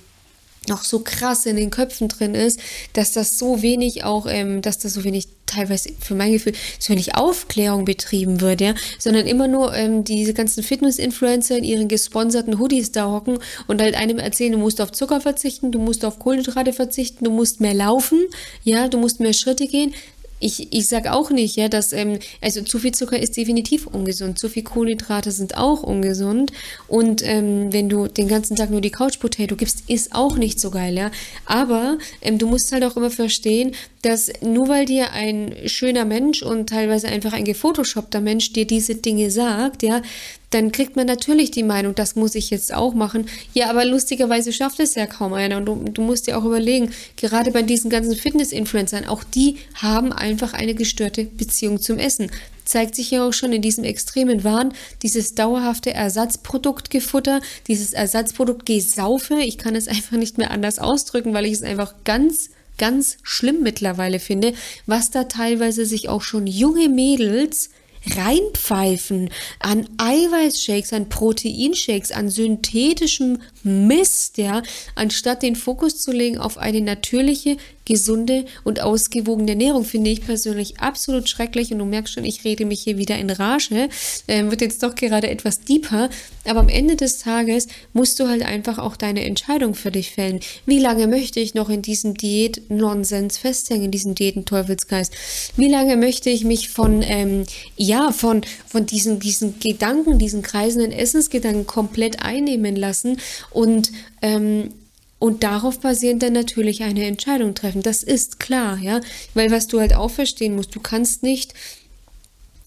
noch 0.70 0.84
so 0.84 1.00
krass 1.00 1.46
in 1.46 1.58
den 1.58 1.70
Köpfen 1.70 2.08
drin 2.08 2.36
ist, 2.36 2.60
dass 2.94 3.12
das 3.12 3.38
so 3.38 3.62
wenig 3.62 4.04
auch, 4.04 4.26
ähm, 4.30 4.62
dass 4.62 4.80
das 4.80 4.94
so 4.94 5.04
wenig 5.04 5.28
teilweise 5.46 5.90
für 6.00 6.16
mein 6.16 6.32
Gefühl 6.32 6.54
so 6.78 6.94
wenig 6.94 7.16
Aufklärung 7.16 7.86
betrieben 7.86 8.42
wird, 8.42 8.62
ja, 8.62 8.76
sondern 8.98 9.28
immer 9.28 9.48
nur 9.48 9.76
ähm, 9.76 10.04
diese 10.04 10.34
ganzen 10.34 10.64
Fitness-Influencer 10.64 11.58
in 11.58 11.64
ihren 11.64 11.88
gesponserten 11.88 12.60
Hoodies 12.60 12.92
da 12.92 13.12
hocken 13.12 13.40
und 13.68 13.82
halt 13.82 13.96
einem 13.96 14.20
erzählen, 14.20 14.54
du 14.54 14.60
musst 14.60 14.80
auf 14.80 14.92
Zucker 14.92 15.22
verzichten, 15.22 15.72
du 15.72 15.80
musst 15.80 16.06
auf 16.06 16.20
Kohlenhydrate 16.20 16.74
verzichten, 16.74 17.26
du 17.26 17.32
musst 17.32 17.60
mehr 17.60 17.74
laufen, 17.74 18.20
ja, 18.64 18.88
du 18.88 18.98
musst 18.98 19.20
mehr 19.20 19.34
Schritte 19.34 19.68
gehen 19.68 19.94
ich, 20.40 20.72
ich 20.72 20.88
sage 20.88 21.14
auch 21.14 21.30
nicht, 21.30 21.56
ja, 21.56 21.70
dass, 21.70 21.94
ähm, 21.94 22.20
also 22.42 22.62
zu 22.62 22.80
viel 22.80 22.94
Zucker 22.94 23.20
ist 23.20 23.38
definitiv 23.38 23.88
ungesund, 23.88 24.40
zu 24.40 24.50
viel 24.50 24.64
Kohlenhydrate 24.64 25.32
sind 25.32 25.58
auch 25.58 25.84
ungesund 25.84 26.52
und 26.88 27.22
ähm, 27.26 27.72
wenn 27.74 27.90
du 27.90 28.08
den 28.08 28.28
ganzen 28.28 28.56
Tag 28.56 28.70
nur 28.70 28.82
die 28.82 28.92
Couch 28.92 29.20
Potato 29.20 29.56
gibst, 29.56 29.84
ist 29.88 30.16
auch 30.16 30.38
nicht 30.38 30.60
so 30.60 30.72
geil, 30.72 30.96
ja. 30.96 31.12
Aber 31.46 31.98
ähm, 32.22 32.38
du 32.38 32.48
musst 32.48 32.72
halt 32.72 32.84
auch 32.84 32.96
immer 32.96 33.12
verstehen, 33.12 33.76
dass 34.02 34.32
nur 34.42 34.70
weil 34.70 34.86
dir 34.86 35.12
ein 35.12 35.56
schöner 35.66 36.06
Mensch 36.06 36.42
und 36.42 36.70
teilweise 36.70 37.08
einfach 37.08 37.34
ein 37.34 37.44
gefotoshoppter 37.46 38.22
Mensch 38.22 38.54
dir 38.54 38.66
diese 38.66 38.96
Dinge 38.96 39.30
sagt, 39.32 39.84
ja, 39.84 40.02
dann 40.52 40.72
kriegt 40.72 40.96
man 40.96 41.06
natürlich 41.06 41.52
die 41.52 41.64
Meinung, 41.64 41.94
das 41.96 42.16
muss 42.16 42.36
ich 42.36 42.50
jetzt 42.50 42.74
auch 42.74 42.94
machen. 42.94 43.28
Ja, 43.54 43.70
aber 43.70 43.86
lustigerweise 43.86 44.52
schafft 44.52 44.80
es 44.80 44.96
ja 44.96 45.06
kaum 45.06 45.34
einer. 45.34 45.58
Und 45.58 45.66
du, 45.66 45.76
du 45.76 46.02
musst 46.02 46.28
dir 46.28 46.38
auch 46.38 46.46
überlegen, 46.46 46.92
gerade 47.18 47.52
bei 47.52 47.62
diesen 47.62 47.90
ganzen 47.90 48.16
Fitness-Influencern, 48.16 49.06
auch 49.06 49.24
die 49.24 49.58
haben 49.76 50.12
einfach 50.12 50.54
eine 50.54 50.74
gestörte 50.74 51.26
Beziehung 51.26 51.80
zum 51.80 52.00
Essen. 52.00 52.32
Zeigt 52.66 52.96
sich 52.96 53.12
ja 53.12 53.28
auch 53.28 53.34
schon 53.34 53.54
in 53.54 53.62
diesem 53.62 53.84
extremen 53.84 54.44
Wahn, 54.44 54.74
dieses 55.04 55.36
dauerhafte 55.36 55.94
Ersatzproduktgefutter, 55.94 57.42
dieses 57.68 57.94
Ersatzproduktgesaufe. 57.94 59.36
Ich 59.40 59.58
kann 59.58 59.76
es 59.76 59.88
einfach 59.88 60.18
nicht 60.18 60.38
mehr 60.38 60.52
anders 60.52 60.80
ausdrücken, 60.80 61.34
weil 61.34 61.46
ich 61.46 61.54
es 61.54 61.64
einfach 61.64 61.94
ganz 62.04 62.50
ganz 62.80 63.18
schlimm 63.24 63.62
mittlerweile 63.62 64.20
finde, 64.20 64.54
was 64.86 65.12
da 65.12 65.26
teilweise 65.26 65.86
sich 65.86 66.08
auch 66.08 66.22
schon 66.22 66.48
junge 66.48 66.88
Mädels 66.88 67.72
reinpfeifen 68.16 69.30
an 69.60 69.88
Eiweißshakes, 69.98 70.94
an 70.94 71.10
Proteinshakes, 71.10 72.12
an 72.12 72.30
synthetischem 72.30 73.42
Mist, 73.64 74.38
ja, 74.38 74.62
anstatt 74.96 75.44
den 75.44 75.56
Fokus 75.56 76.02
zu 76.02 76.12
legen 76.12 76.38
auf 76.38 76.58
eine 76.58 76.82
natürliche, 76.82 77.58
gesunde 77.90 78.46
und 78.64 78.82
ausgewogene 78.82 79.52
Ernährung, 79.52 79.84
finde 79.84 80.12
ich 80.12 80.22
persönlich 80.22 80.80
absolut 80.80 81.28
schrecklich. 81.28 81.72
Und 81.72 81.80
du 81.80 81.86
merkst 81.86 82.14
schon, 82.14 82.24
ich 82.24 82.44
rede 82.44 82.64
mich 82.66 82.82
hier 82.82 83.00
wieder 83.00 83.18
in 83.18 83.32
Rage. 83.32 83.90
Ähm, 84.28 84.52
wird 84.52 84.62
jetzt 84.62 84.84
doch 84.84 84.94
gerade 84.94 85.28
etwas 85.28 85.62
deeper. 85.62 86.10
Aber 86.46 86.60
am 86.60 86.70
Ende 86.70 86.96
des 86.96 87.18
Tages 87.18 87.68
musst 87.94 88.20
du 88.20 88.28
halt 88.28 88.44
einfach 88.44 88.78
auch 88.78 88.96
deine 88.96 89.26
Entscheidung 89.26 89.74
für 89.74 89.90
dich 89.90 90.12
fällen. 90.12 90.40
Wie 90.68 90.78
lange 90.78 91.08
möchte 91.08 91.40
ich 91.40 91.56
noch 91.56 91.70
in 91.70 91.82
diesem 91.82 92.14
Diät-Nonsens 92.14 93.40
festhängen, 93.40 93.86
in 93.86 93.92
diesem 93.92 94.14
Diäten-Teufelsgeist? 94.14 95.12
Wie 95.58 95.68
lange 95.68 95.98
möchte 95.98 96.30
ich 96.30 96.44
mich 96.44 96.70
von, 96.70 97.02
ähm, 97.02 97.46
ja, 97.76 98.12
von, 98.12 98.42
von 98.68 98.86
diesen, 98.86 99.20
diesen 99.20 99.60
Gedanken, 99.60 100.20
diesen 100.20 100.44
kreisenden 100.44 100.92
Essensgedanken 100.92 101.66
komplett 101.66 102.22
einnehmen 102.22 102.76
lassen 102.76 103.18
und 103.52 103.92
ähm, 104.22 104.72
und 105.20 105.44
darauf 105.44 105.82
basierend 105.82 106.24
dann 106.24 106.34
natürlich 106.34 106.82
eine 106.82 107.06
Entscheidung 107.06 107.54
treffen. 107.54 107.82
Das 107.82 108.04
ist 108.04 108.40
klar, 108.40 108.78
ja. 108.78 109.02
Weil 109.34 109.52
was 109.52 109.68
du 109.68 109.80
halt 109.82 109.94
auch 109.94 110.10
verstehen 110.10 110.56
musst, 110.56 110.74
du 110.74 110.80
kannst 110.80 111.24
nicht, 111.24 111.54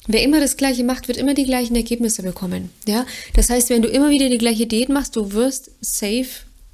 wer 0.07 0.23
immer 0.23 0.39
das 0.39 0.59
Gleiche 0.59 0.85
macht, 0.85 1.09
wird 1.09 1.17
immer 1.17 1.33
die 1.33 1.47
gleichen 1.47 1.75
Ergebnisse 1.75 2.23
bekommen, 2.23 2.71
ja. 2.87 3.07
Das 3.35 3.49
heißt, 3.49 3.71
wenn 3.71 3.83
du 3.83 3.89
immer 3.89 4.11
wieder 4.11 4.29
die 4.29 4.39
gleiche 4.39 4.67
Diät 4.67 4.91
machst, 4.91 5.17
du 5.17 5.33
wirst 5.33 5.71
safe 5.81 6.29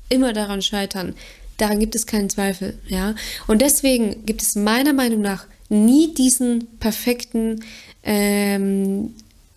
immer 0.08 0.32
daran 0.32 0.62
scheitern. 0.62 1.14
Daran 1.58 1.80
gibt 1.80 1.94
es 1.94 2.06
keinen 2.06 2.30
Zweifel, 2.30 2.78
ja. 2.88 3.14
Und 3.46 3.62
deswegen 3.62 4.26
gibt 4.26 4.42
es 4.42 4.56
meiner 4.56 4.92
Meinung 4.92 5.20
nach 5.20 5.46
nie 5.68 6.12
diesen 6.14 6.66
perfekten 6.78 7.64
ähm, 8.02 9.14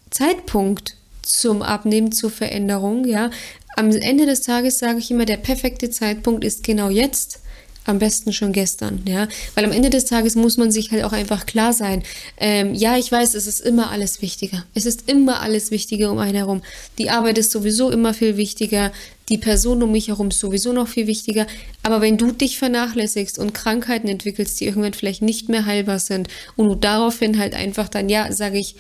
Zeitpunkt 0.10 0.98
zum 1.24 1.62
Abnehmen, 1.62 2.12
zur 2.12 2.32
Veränderung, 2.32 3.06
ja 3.06 3.30
am 3.76 3.92
Ende 3.92 4.26
des 4.26 4.42
Tages 4.42 4.80
sage 4.80 5.00
ich 5.00 5.12
immer, 5.12 5.26
der 5.26 5.38
perfekte 5.38 5.90
Zeitpunkt 5.90 6.44
ist 6.44 6.64
genau 6.64 6.90
jetzt, 6.90 7.40
am 7.86 7.98
besten 7.98 8.32
schon 8.32 8.52
gestern, 8.52 9.02
ja, 9.08 9.28
weil 9.56 9.66
am 9.66 9.72
Ende 9.72 9.90
des 9.90 10.06
Tages 10.06 10.36
muss 10.36 10.56
man 10.58 10.72
sich 10.72 10.92
halt 10.92 11.04
auch 11.04 11.14
einfach 11.14 11.48
klar 11.48 11.74
sein. 11.74 12.04
Ähm, 12.38 12.76
ja, 12.76 12.96
ich 12.96 13.12
weiß, 13.12 13.34
es 13.34 13.48
ist 13.48 13.60
immer 13.60 13.90
alles 13.90 14.22
wichtiger. 14.22 14.66
Es 14.76 14.86
ist 14.86 15.10
immer 15.10 15.42
alles 15.42 15.72
wichtiger 15.72 16.12
um 16.12 16.20
einen 16.20 16.36
herum. 16.36 16.62
Die 17.00 17.10
Arbeit 17.10 17.40
ist 17.40 17.50
sowieso 17.50 17.90
immer 17.90 18.14
viel 18.14 18.38
wichtiger. 18.38 18.92
Die 19.30 19.40
Person 19.40 19.82
um 19.82 19.94
mich 19.94 20.10
herum 20.10 20.28
ist 20.28 20.40
sowieso 20.40 20.74
noch 20.74 20.90
viel 20.90 21.08
wichtiger. 21.08 21.48
Aber 21.82 22.02
wenn 22.02 22.20
du 22.20 22.32
dich 22.32 22.60
vernachlässigst 22.60 23.40
und 23.40 23.56
Krankheiten 23.56 24.08
entwickelst, 24.08 24.60
die 24.60 24.66
irgendwann 24.66 24.94
vielleicht 24.94 25.24
nicht 25.24 25.50
mehr 25.50 25.66
heilbar 25.66 25.98
sind 25.98 26.28
und 26.56 26.68
du 26.68 26.76
daraufhin 26.76 27.40
halt 27.40 27.56
einfach 27.56 27.90
dann, 27.90 28.10
ja, 28.10 28.32
sage 28.32 28.60
ich, 28.60 28.76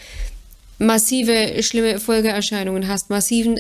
massive, 0.82 1.62
schlimme 1.64 2.00
Folgeerscheinungen 2.00 2.88
hast, 2.88 3.10
massiven 3.10 3.60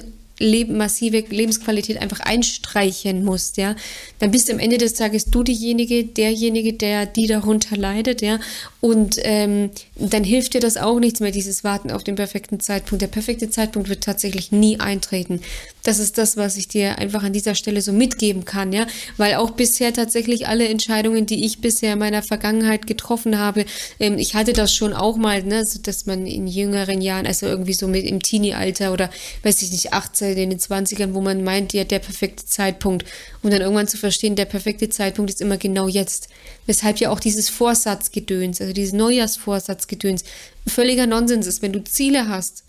massive 0.67 1.23
Lebensqualität 1.29 2.01
einfach 2.01 2.19
einstreichen 2.19 3.23
musst, 3.23 3.57
ja, 3.57 3.75
dann 4.19 4.31
bist 4.31 4.49
am 4.49 4.57
Ende 4.57 4.79
des 4.79 4.95
Tages 4.95 5.25
du 5.25 5.43
diejenige, 5.43 6.03
derjenige, 6.03 6.73
der 6.73 7.05
die 7.05 7.27
darunter 7.27 7.77
leidet, 7.77 8.21
ja, 8.21 8.39
und 8.79 9.17
ähm, 9.21 9.69
dann 9.95 10.23
hilft 10.23 10.55
dir 10.55 10.59
das 10.59 10.77
auch 10.77 10.99
nichts 10.99 11.19
mehr, 11.19 11.31
dieses 11.31 11.63
Warten 11.63 11.91
auf 11.91 12.03
den 12.03 12.15
perfekten 12.15 12.59
Zeitpunkt. 12.59 13.03
Der 13.03 13.07
perfekte 13.07 13.49
Zeitpunkt 13.51 13.89
wird 13.89 14.03
tatsächlich 14.03 14.51
nie 14.51 14.79
eintreten. 14.79 15.41
Das 15.83 15.99
ist 15.99 16.17
das, 16.17 16.37
was 16.37 16.57
ich 16.57 16.67
dir 16.67 16.99
einfach 16.99 17.23
an 17.23 17.33
dieser 17.33 17.55
Stelle 17.55 17.81
so 17.81 17.91
mitgeben 17.91 18.45
kann, 18.45 18.71
ja, 18.71 18.85
weil 19.17 19.35
auch 19.35 19.51
bisher 19.51 19.93
tatsächlich 19.93 20.47
alle 20.47 20.67
Entscheidungen, 20.67 21.25
die 21.25 21.45
ich 21.45 21.59
bisher 21.59 21.93
in 21.93 21.99
meiner 21.99 22.21
Vergangenheit 22.21 22.87
getroffen 22.87 23.39
habe, 23.39 23.65
ähm, 23.99 24.17
ich 24.17 24.35
hatte 24.35 24.53
das 24.53 24.73
schon 24.73 24.93
auch 24.93 25.17
mal, 25.17 25.43
ne, 25.43 25.65
so 25.65 25.79
dass 25.79 26.05
man 26.05 26.27
in 26.27 26.47
jüngeren 26.47 27.01
Jahren, 27.01 27.25
also 27.25 27.47
irgendwie 27.47 27.73
so 27.73 27.87
mit 27.87 28.05
im 28.05 28.21
Teenie-Alter 28.21 28.93
oder 28.93 29.09
weiß 29.43 29.61
ich 29.61 29.71
nicht, 29.71 29.93
18, 29.93 30.37
in 30.37 30.49
den 30.51 30.59
20ern, 30.59 31.13
wo 31.13 31.21
man 31.21 31.43
meint, 31.43 31.73
ja, 31.73 31.83
der 31.83 31.99
perfekte 31.99 32.45
Zeitpunkt. 32.45 33.05
Und 33.41 33.51
dann 33.51 33.61
irgendwann 33.61 33.87
zu 33.87 33.97
verstehen, 33.97 34.35
der 34.35 34.45
perfekte 34.45 34.89
Zeitpunkt 34.89 35.31
ist 35.31 35.41
immer 35.41 35.57
genau 35.57 35.87
jetzt. 35.87 36.29
Weshalb 36.67 36.97
ja 36.97 37.09
auch 37.09 37.19
dieses 37.19 37.49
Vorsatzgedöns, 37.49 38.61
also 38.61 38.73
dieses 38.73 38.93
Neujahrsvorsatzgedöns, 38.93 40.23
völliger 40.67 41.07
Nonsens 41.07 41.47
ist. 41.47 41.61
Wenn 41.61 41.73
du 41.73 41.83
Ziele 41.83 42.27
hast, 42.27 42.63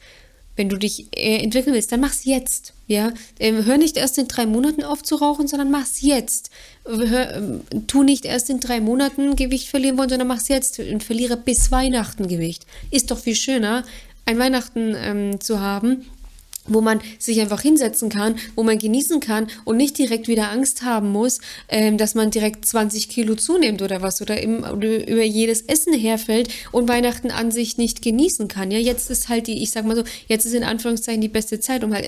wenn 0.62 0.68
du 0.68 0.78
dich 0.78 1.08
äh, 1.16 1.42
entwickeln 1.42 1.74
willst, 1.74 1.90
dann 1.90 1.98
mach's 1.98 2.24
jetzt. 2.24 2.72
Ja, 2.86 3.12
ähm, 3.40 3.64
hör 3.64 3.78
nicht 3.78 3.96
erst 3.96 4.16
in 4.18 4.28
drei 4.28 4.46
Monaten 4.46 4.84
auf 4.84 5.02
zu 5.02 5.16
rauchen, 5.16 5.48
sondern 5.48 5.72
mach's 5.72 6.02
jetzt. 6.02 6.50
Hör, 6.84 7.34
ähm, 7.34 7.62
tu 7.88 8.04
nicht 8.04 8.24
erst 8.24 8.48
in 8.48 8.60
drei 8.60 8.80
Monaten 8.80 9.34
Gewicht 9.34 9.66
verlieren 9.66 9.98
wollen, 9.98 10.08
sondern 10.08 10.28
mach's 10.28 10.46
jetzt 10.46 10.78
und 10.78 11.02
verliere 11.02 11.36
bis 11.36 11.72
Weihnachten 11.72 12.28
Gewicht. 12.28 12.64
Ist 12.92 13.10
doch 13.10 13.18
viel 13.18 13.34
schöner, 13.34 13.82
ein 14.24 14.38
Weihnachten 14.38 14.94
ähm, 14.96 15.40
zu 15.40 15.58
haben, 15.58 16.06
wo 16.66 16.80
man 16.80 17.00
sich 17.18 17.40
einfach 17.40 17.60
hinsetzen 17.60 18.08
kann, 18.08 18.36
wo 18.54 18.62
man 18.62 18.78
genießen 18.78 19.20
kann 19.20 19.48
und 19.64 19.76
nicht 19.76 19.98
direkt 19.98 20.28
wieder 20.28 20.50
Angst 20.50 20.82
haben 20.82 21.10
muss, 21.10 21.40
ähm, 21.68 21.98
dass 21.98 22.14
man 22.14 22.30
direkt 22.30 22.64
20 22.64 23.08
Kilo 23.08 23.34
zunimmt 23.34 23.82
oder 23.82 24.02
was 24.02 24.22
oder, 24.22 24.40
im, 24.40 24.62
oder 24.62 25.08
über 25.08 25.24
jedes 25.24 25.62
Essen 25.62 25.92
herfällt 25.92 26.48
und 26.70 26.88
Weihnachten 26.88 27.30
an 27.30 27.50
sich 27.50 27.78
nicht 27.78 28.02
genießen 28.02 28.48
kann. 28.48 28.70
Ja, 28.70 28.78
jetzt 28.78 29.10
ist 29.10 29.28
halt 29.28 29.46
die, 29.46 29.62
ich 29.62 29.70
sag 29.70 29.84
mal 29.84 29.96
so, 29.96 30.04
jetzt 30.28 30.46
ist 30.46 30.54
in 30.54 30.64
Anführungszeichen 30.64 31.20
die 31.20 31.28
beste 31.28 31.60
Zeit, 31.60 31.84
um 31.84 31.92
halt, 31.92 32.06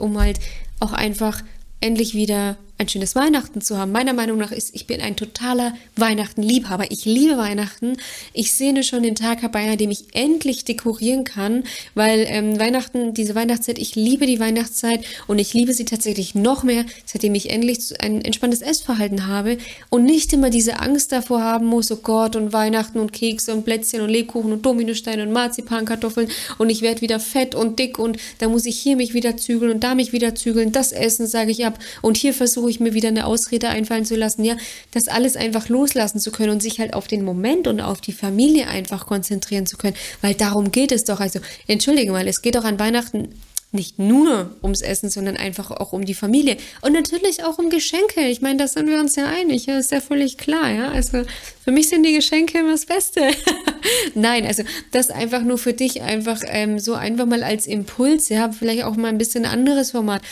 um 0.00 0.20
halt 0.20 0.38
auch 0.80 0.92
einfach 0.92 1.42
endlich 1.80 2.14
wieder 2.14 2.56
ein 2.76 2.88
schönes 2.88 3.14
Weihnachten 3.14 3.60
zu 3.60 3.78
haben. 3.78 3.92
Meiner 3.92 4.12
Meinung 4.12 4.38
nach 4.38 4.50
ist, 4.50 4.74
ich 4.74 4.86
bin 4.86 5.00
ein 5.00 5.14
totaler 5.14 5.74
Weihnachtenliebhaber. 5.96 6.90
Ich 6.90 7.04
liebe 7.04 7.36
Weihnachten. 7.36 7.96
Ich 8.32 8.52
sehne 8.52 8.82
schon 8.82 9.04
den 9.04 9.14
Tag 9.14 9.42
herbei, 9.42 9.70
an 9.70 9.78
dem 9.78 9.92
ich 9.92 10.06
endlich 10.12 10.64
dekorieren 10.64 11.22
kann, 11.22 11.62
weil 11.94 12.26
ähm, 12.28 12.58
Weihnachten, 12.58 13.14
diese 13.14 13.36
Weihnachtszeit, 13.36 13.78
ich 13.78 13.94
liebe 13.94 14.26
die 14.26 14.40
Weihnachtszeit 14.40 15.04
und 15.28 15.38
ich 15.38 15.54
liebe 15.54 15.72
sie 15.72 15.84
tatsächlich 15.84 16.34
noch 16.34 16.64
mehr, 16.64 16.84
seitdem 17.06 17.36
ich 17.36 17.50
endlich 17.50 18.00
ein 18.00 18.22
entspanntes 18.22 18.60
Essverhalten 18.60 19.28
habe 19.28 19.58
und 19.88 20.04
nicht 20.04 20.32
immer 20.32 20.50
diese 20.50 20.80
Angst 20.80 21.12
davor 21.12 21.42
haben 21.42 21.66
muss, 21.66 21.92
oh 21.92 21.96
Gott, 22.02 22.34
und 22.34 22.52
Weihnachten 22.52 22.98
und 22.98 23.12
Kekse 23.12 23.54
und 23.54 23.64
Plätzchen 23.64 24.00
und 24.00 24.08
Lebkuchen 24.08 24.52
und 24.52 24.66
Dominosteine 24.66 25.22
und 25.22 25.32
Marzipankartoffeln 25.32 26.28
und 26.58 26.70
ich 26.70 26.82
werde 26.82 27.02
wieder 27.02 27.20
fett 27.20 27.54
und 27.54 27.78
dick 27.78 28.00
und 28.00 28.18
da 28.38 28.48
muss 28.48 28.66
ich 28.66 28.78
hier 28.78 28.96
mich 28.96 29.14
wieder 29.14 29.36
zügeln 29.36 29.70
und 29.70 29.84
da 29.84 29.94
mich 29.94 30.12
wieder 30.12 30.34
zügeln, 30.34 30.72
das 30.72 30.90
Essen 30.90 31.28
sage 31.28 31.52
ich 31.52 31.64
ab 31.64 31.78
und 32.02 32.16
hier 32.16 32.34
versuche 32.34 32.63
ich 32.68 32.80
mir 32.80 32.94
wieder 32.94 33.08
eine 33.08 33.26
Ausrede 33.26 33.68
einfallen 33.68 34.04
zu 34.04 34.16
lassen, 34.16 34.44
ja, 34.44 34.56
das 34.92 35.08
alles 35.08 35.36
einfach 35.36 35.68
loslassen 35.68 36.20
zu 36.20 36.30
können 36.30 36.50
und 36.50 36.62
sich 36.62 36.80
halt 36.80 36.94
auf 36.94 37.06
den 37.06 37.24
Moment 37.24 37.66
und 37.66 37.80
auf 37.80 38.00
die 38.00 38.12
Familie 38.12 38.68
einfach 38.68 39.06
konzentrieren 39.06 39.66
zu 39.66 39.76
können, 39.76 39.96
weil 40.20 40.34
darum 40.34 40.70
geht 40.70 40.92
es 40.92 41.04
doch. 41.04 41.20
Also, 41.20 41.40
entschuldige 41.66 42.12
mal, 42.12 42.26
es 42.28 42.42
geht 42.42 42.54
doch 42.54 42.64
an 42.64 42.78
Weihnachten 42.78 43.28
nicht 43.74 43.98
nur 43.98 44.56
ums 44.62 44.80
Essen, 44.80 45.10
sondern 45.10 45.36
einfach 45.36 45.70
auch 45.70 45.92
um 45.92 46.04
die 46.04 46.14
Familie 46.14 46.56
und 46.80 46.92
natürlich 46.92 47.44
auch 47.44 47.58
um 47.58 47.68
Geschenke. 47.68 48.28
Ich 48.28 48.40
meine, 48.40 48.58
da 48.58 48.68
sind 48.68 48.88
wir 48.88 48.98
uns 49.00 49.16
ja 49.16 49.26
einig, 49.26 49.66
ja, 49.66 49.78
ist 49.78 49.90
ja 49.90 50.00
völlig 50.00 50.38
klar, 50.38 50.70
ja. 50.70 50.88
Also 50.92 51.22
für 51.62 51.72
mich 51.72 51.88
sind 51.88 52.04
die 52.04 52.14
Geschenke 52.14 52.58
immer 52.58 52.70
das 52.70 52.86
Beste. 52.86 53.30
Nein, 54.14 54.46
also 54.46 54.62
das 54.92 55.10
einfach 55.10 55.42
nur 55.42 55.58
für 55.58 55.72
dich 55.72 56.02
einfach 56.02 56.40
ähm, 56.46 56.78
so 56.78 56.94
einfach 56.94 57.26
mal 57.26 57.42
als 57.42 57.66
Impuls, 57.66 58.28
ja, 58.28 58.50
vielleicht 58.52 58.84
auch 58.84 58.96
mal 58.96 59.08
ein 59.08 59.18
bisschen 59.18 59.44
anderes 59.44 59.90
Format 59.90 60.22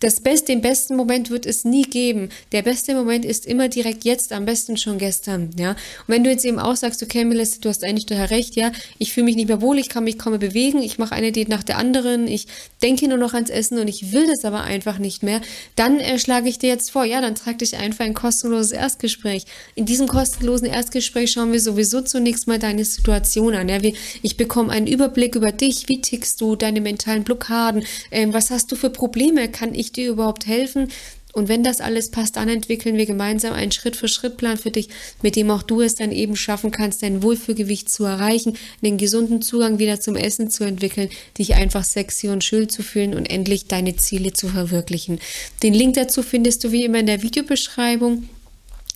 das 0.00 0.20
Beste, 0.20 0.52
den 0.52 0.60
besten 0.60 0.94
Moment 0.94 1.30
wird 1.30 1.46
es 1.46 1.64
nie 1.64 1.82
geben. 1.82 2.28
Der 2.52 2.62
beste 2.62 2.94
Moment 2.94 3.24
ist 3.24 3.46
immer 3.46 3.68
direkt 3.68 4.04
jetzt, 4.04 4.32
am 4.32 4.44
besten 4.44 4.76
schon 4.76 4.98
gestern, 4.98 5.50
ja. 5.58 5.70
Und 5.70 5.78
wenn 6.08 6.24
du 6.24 6.30
jetzt 6.30 6.44
eben 6.44 6.58
auch 6.58 6.76
sagst, 6.76 7.02
okay, 7.02 7.24
Melissa, 7.24 7.58
du 7.60 7.70
hast 7.70 7.82
eigentlich 7.82 8.06
total 8.06 8.26
recht, 8.26 8.56
ja, 8.56 8.72
ich 8.98 9.12
fühle 9.12 9.24
mich 9.24 9.36
nicht 9.36 9.48
mehr 9.48 9.62
wohl, 9.62 9.78
ich 9.78 9.88
kann 9.88 10.04
mich 10.04 10.18
kaum 10.18 10.32
mehr 10.32 10.38
bewegen, 10.38 10.82
ich 10.82 10.98
mache 10.98 11.14
eine 11.14 11.32
Diät 11.32 11.48
nach 11.48 11.62
der 11.62 11.78
anderen, 11.78 12.28
ich 12.28 12.46
denke 12.82 13.08
nur 13.08 13.16
noch 13.16 13.32
ans 13.32 13.48
Essen 13.48 13.78
und 13.78 13.88
ich 13.88 14.12
will 14.12 14.26
das 14.26 14.44
aber 14.44 14.62
einfach 14.62 14.98
nicht 14.98 15.22
mehr, 15.22 15.40
dann 15.76 15.98
äh, 15.98 16.18
schlage 16.18 16.48
ich 16.48 16.58
dir 16.58 16.68
jetzt 16.68 16.90
vor, 16.90 17.04
ja, 17.04 17.22
dann 17.22 17.34
trag 17.34 17.58
dich 17.58 17.76
einfach 17.76 18.04
ein 18.04 18.14
kostenloses 18.14 18.72
Erstgespräch. 18.72 19.44
In 19.74 19.86
diesem 19.86 20.08
kostenlosen 20.08 20.66
Erstgespräch 20.66 21.32
schauen 21.32 21.52
wir 21.52 21.60
sowieso 21.60 22.02
zunächst 22.02 22.46
mal 22.46 22.58
deine 22.58 22.84
Situation 22.84 23.54
an, 23.54 23.68
ja. 23.68 23.78
ich 24.22 24.36
bekomme 24.36 24.72
einen 24.72 24.86
Überblick 24.86 25.36
über 25.36 25.52
dich, 25.52 25.88
wie 25.88 26.02
tickst 26.02 26.40
du, 26.40 26.54
deine 26.54 26.82
mentalen 26.82 27.24
Blockaden, 27.24 27.84
äh, 28.10 28.26
was 28.30 28.50
hast 28.50 28.70
du 28.70 28.76
für 28.76 28.90
Probleme, 28.90 29.48
kann 29.48 29.74
ich 29.74 29.86
dir 29.96 30.10
überhaupt 30.10 30.46
helfen? 30.46 30.88
Und 31.36 31.50
wenn 31.50 31.62
das 31.62 31.82
alles 31.82 32.10
passt, 32.10 32.36
dann 32.36 32.48
entwickeln 32.48 32.96
wir 32.96 33.04
gemeinsam 33.04 33.52
einen 33.52 33.70
Schritt-für-Schritt-Plan 33.70 34.56
für 34.56 34.70
dich, 34.70 34.88
mit 35.20 35.36
dem 35.36 35.50
auch 35.50 35.62
du 35.62 35.82
es 35.82 35.94
dann 35.94 36.10
eben 36.10 36.34
schaffen 36.34 36.70
kannst, 36.70 37.02
dein 37.02 37.22
Wohlfühlgewicht 37.22 37.90
zu 37.90 38.04
erreichen, 38.04 38.56
den 38.80 38.96
gesunden 38.96 39.42
Zugang 39.42 39.78
wieder 39.78 40.00
zum 40.00 40.16
Essen 40.16 40.48
zu 40.48 40.64
entwickeln, 40.64 41.10
dich 41.36 41.54
einfach 41.54 41.84
sexy 41.84 42.30
und 42.30 42.42
schön 42.42 42.70
zu 42.70 42.82
fühlen 42.82 43.12
und 43.12 43.26
endlich 43.26 43.66
deine 43.66 43.96
Ziele 43.96 44.32
zu 44.32 44.48
verwirklichen. 44.48 45.20
Den 45.62 45.74
Link 45.74 45.96
dazu 45.96 46.22
findest 46.22 46.64
du 46.64 46.72
wie 46.72 46.86
immer 46.86 47.00
in 47.00 47.06
der 47.06 47.20
Videobeschreibung. 47.20 48.30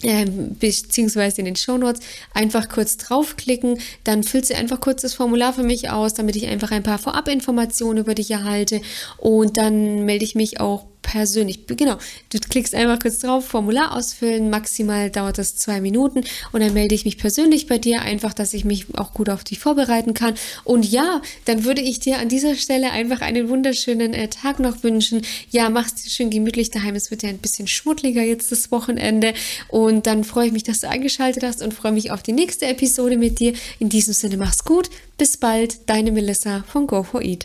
Ähm, 0.02 0.56
beziehungsweise 0.58 1.40
in 1.40 1.44
den 1.44 1.56
Shownotes 1.56 2.00
einfach 2.32 2.70
kurz 2.70 2.96
draufklicken, 2.96 3.78
dann 4.04 4.22
füllst 4.22 4.48
du 4.48 4.56
einfach 4.56 4.80
kurz 4.80 5.02
das 5.02 5.12
Formular 5.12 5.52
für 5.52 5.62
mich 5.62 5.90
aus, 5.90 6.14
damit 6.14 6.36
ich 6.36 6.46
einfach 6.46 6.70
ein 6.70 6.82
paar 6.82 6.96
Vorabinformationen 6.96 7.98
über 7.98 8.14
dich 8.14 8.30
erhalte 8.30 8.80
und 9.18 9.58
dann 9.58 10.06
melde 10.06 10.24
ich 10.24 10.34
mich 10.34 10.58
auch 10.58 10.86
persönlich, 11.10 11.66
genau, 11.66 11.96
du 12.32 12.38
klickst 12.38 12.72
einfach 12.72 13.00
kurz 13.00 13.18
drauf, 13.18 13.44
Formular 13.44 13.96
ausfüllen, 13.96 14.48
maximal 14.48 15.10
dauert 15.10 15.38
das 15.38 15.56
zwei 15.56 15.80
Minuten 15.80 16.22
und 16.52 16.60
dann 16.60 16.72
melde 16.72 16.94
ich 16.94 17.04
mich 17.04 17.18
persönlich 17.18 17.66
bei 17.66 17.78
dir, 17.78 18.02
einfach, 18.02 18.32
dass 18.32 18.54
ich 18.54 18.64
mich 18.64 18.86
auch 18.96 19.12
gut 19.12 19.28
auf 19.28 19.42
dich 19.42 19.58
vorbereiten 19.58 20.14
kann. 20.14 20.34
Und 20.62 20.86
ja, 20.86 21.20
dann 21.46 21.64
würde 21.64 21.80
ich 21.80 21.98
dir 21.98 22.18
an 22.18 22.28
dieser 22.28 22.54
Stelle 22.54 22.92
einfach 22.92 23.22
einen 23.22 23.48
wunderschönen 23.48 24.14
äh, 24.14 24.28
Tag 24.28 24.60
noch 24.60 24.84
wünschen. 24.84 25.22
Ja, 25.50 25.68
mach's 25.68 25.96
dir 25.96 26.10
schön 26.10 26.30
gemütlich 26.30 26.70
daheim, 26.70 26.94
es 26.94 27.10
wird 27.10 27.24
ja 27.24 27.28
ein 27.28 27.38
bisschen 27.38 27.66
schmuddeliger 27.66 28.22
jetzt 28.22 28.52
das 28.52 28.70
Wochenende 28.70 29.34
und 29.66 30.06
dann 30.06 30.22
freue 30.22 30.46
ich 30.46 30.52
mich, 30.52 30.62
dass 30.62 30.78
du 30.78 30.88
eingeschaltet 30.88 31.42
hast 31.42 31.60
und 31.60 31.74
freue 31.74 31.92
mich 31.92 32.12
auf 32.12 32.22
die 32.22 32.32
nächste 32.32 32.66
Episode 32.66 33.16
mit 33.16 33.40
dir. 33.40 33.52
In 33.80 33.88
diesem 33.88 34.14
Sinne, 34.14 34.36
mach's 34.36 34.64
gut, 34.64 34.90
bis 35.18 35.36
bald, 35.36 35.88
deine 35.88 36.12
Melissa 36.12 36.62
von 36.68 36.86
Go 36.86 37.02
for 37.02 37.20
Eat. 37.20 37.38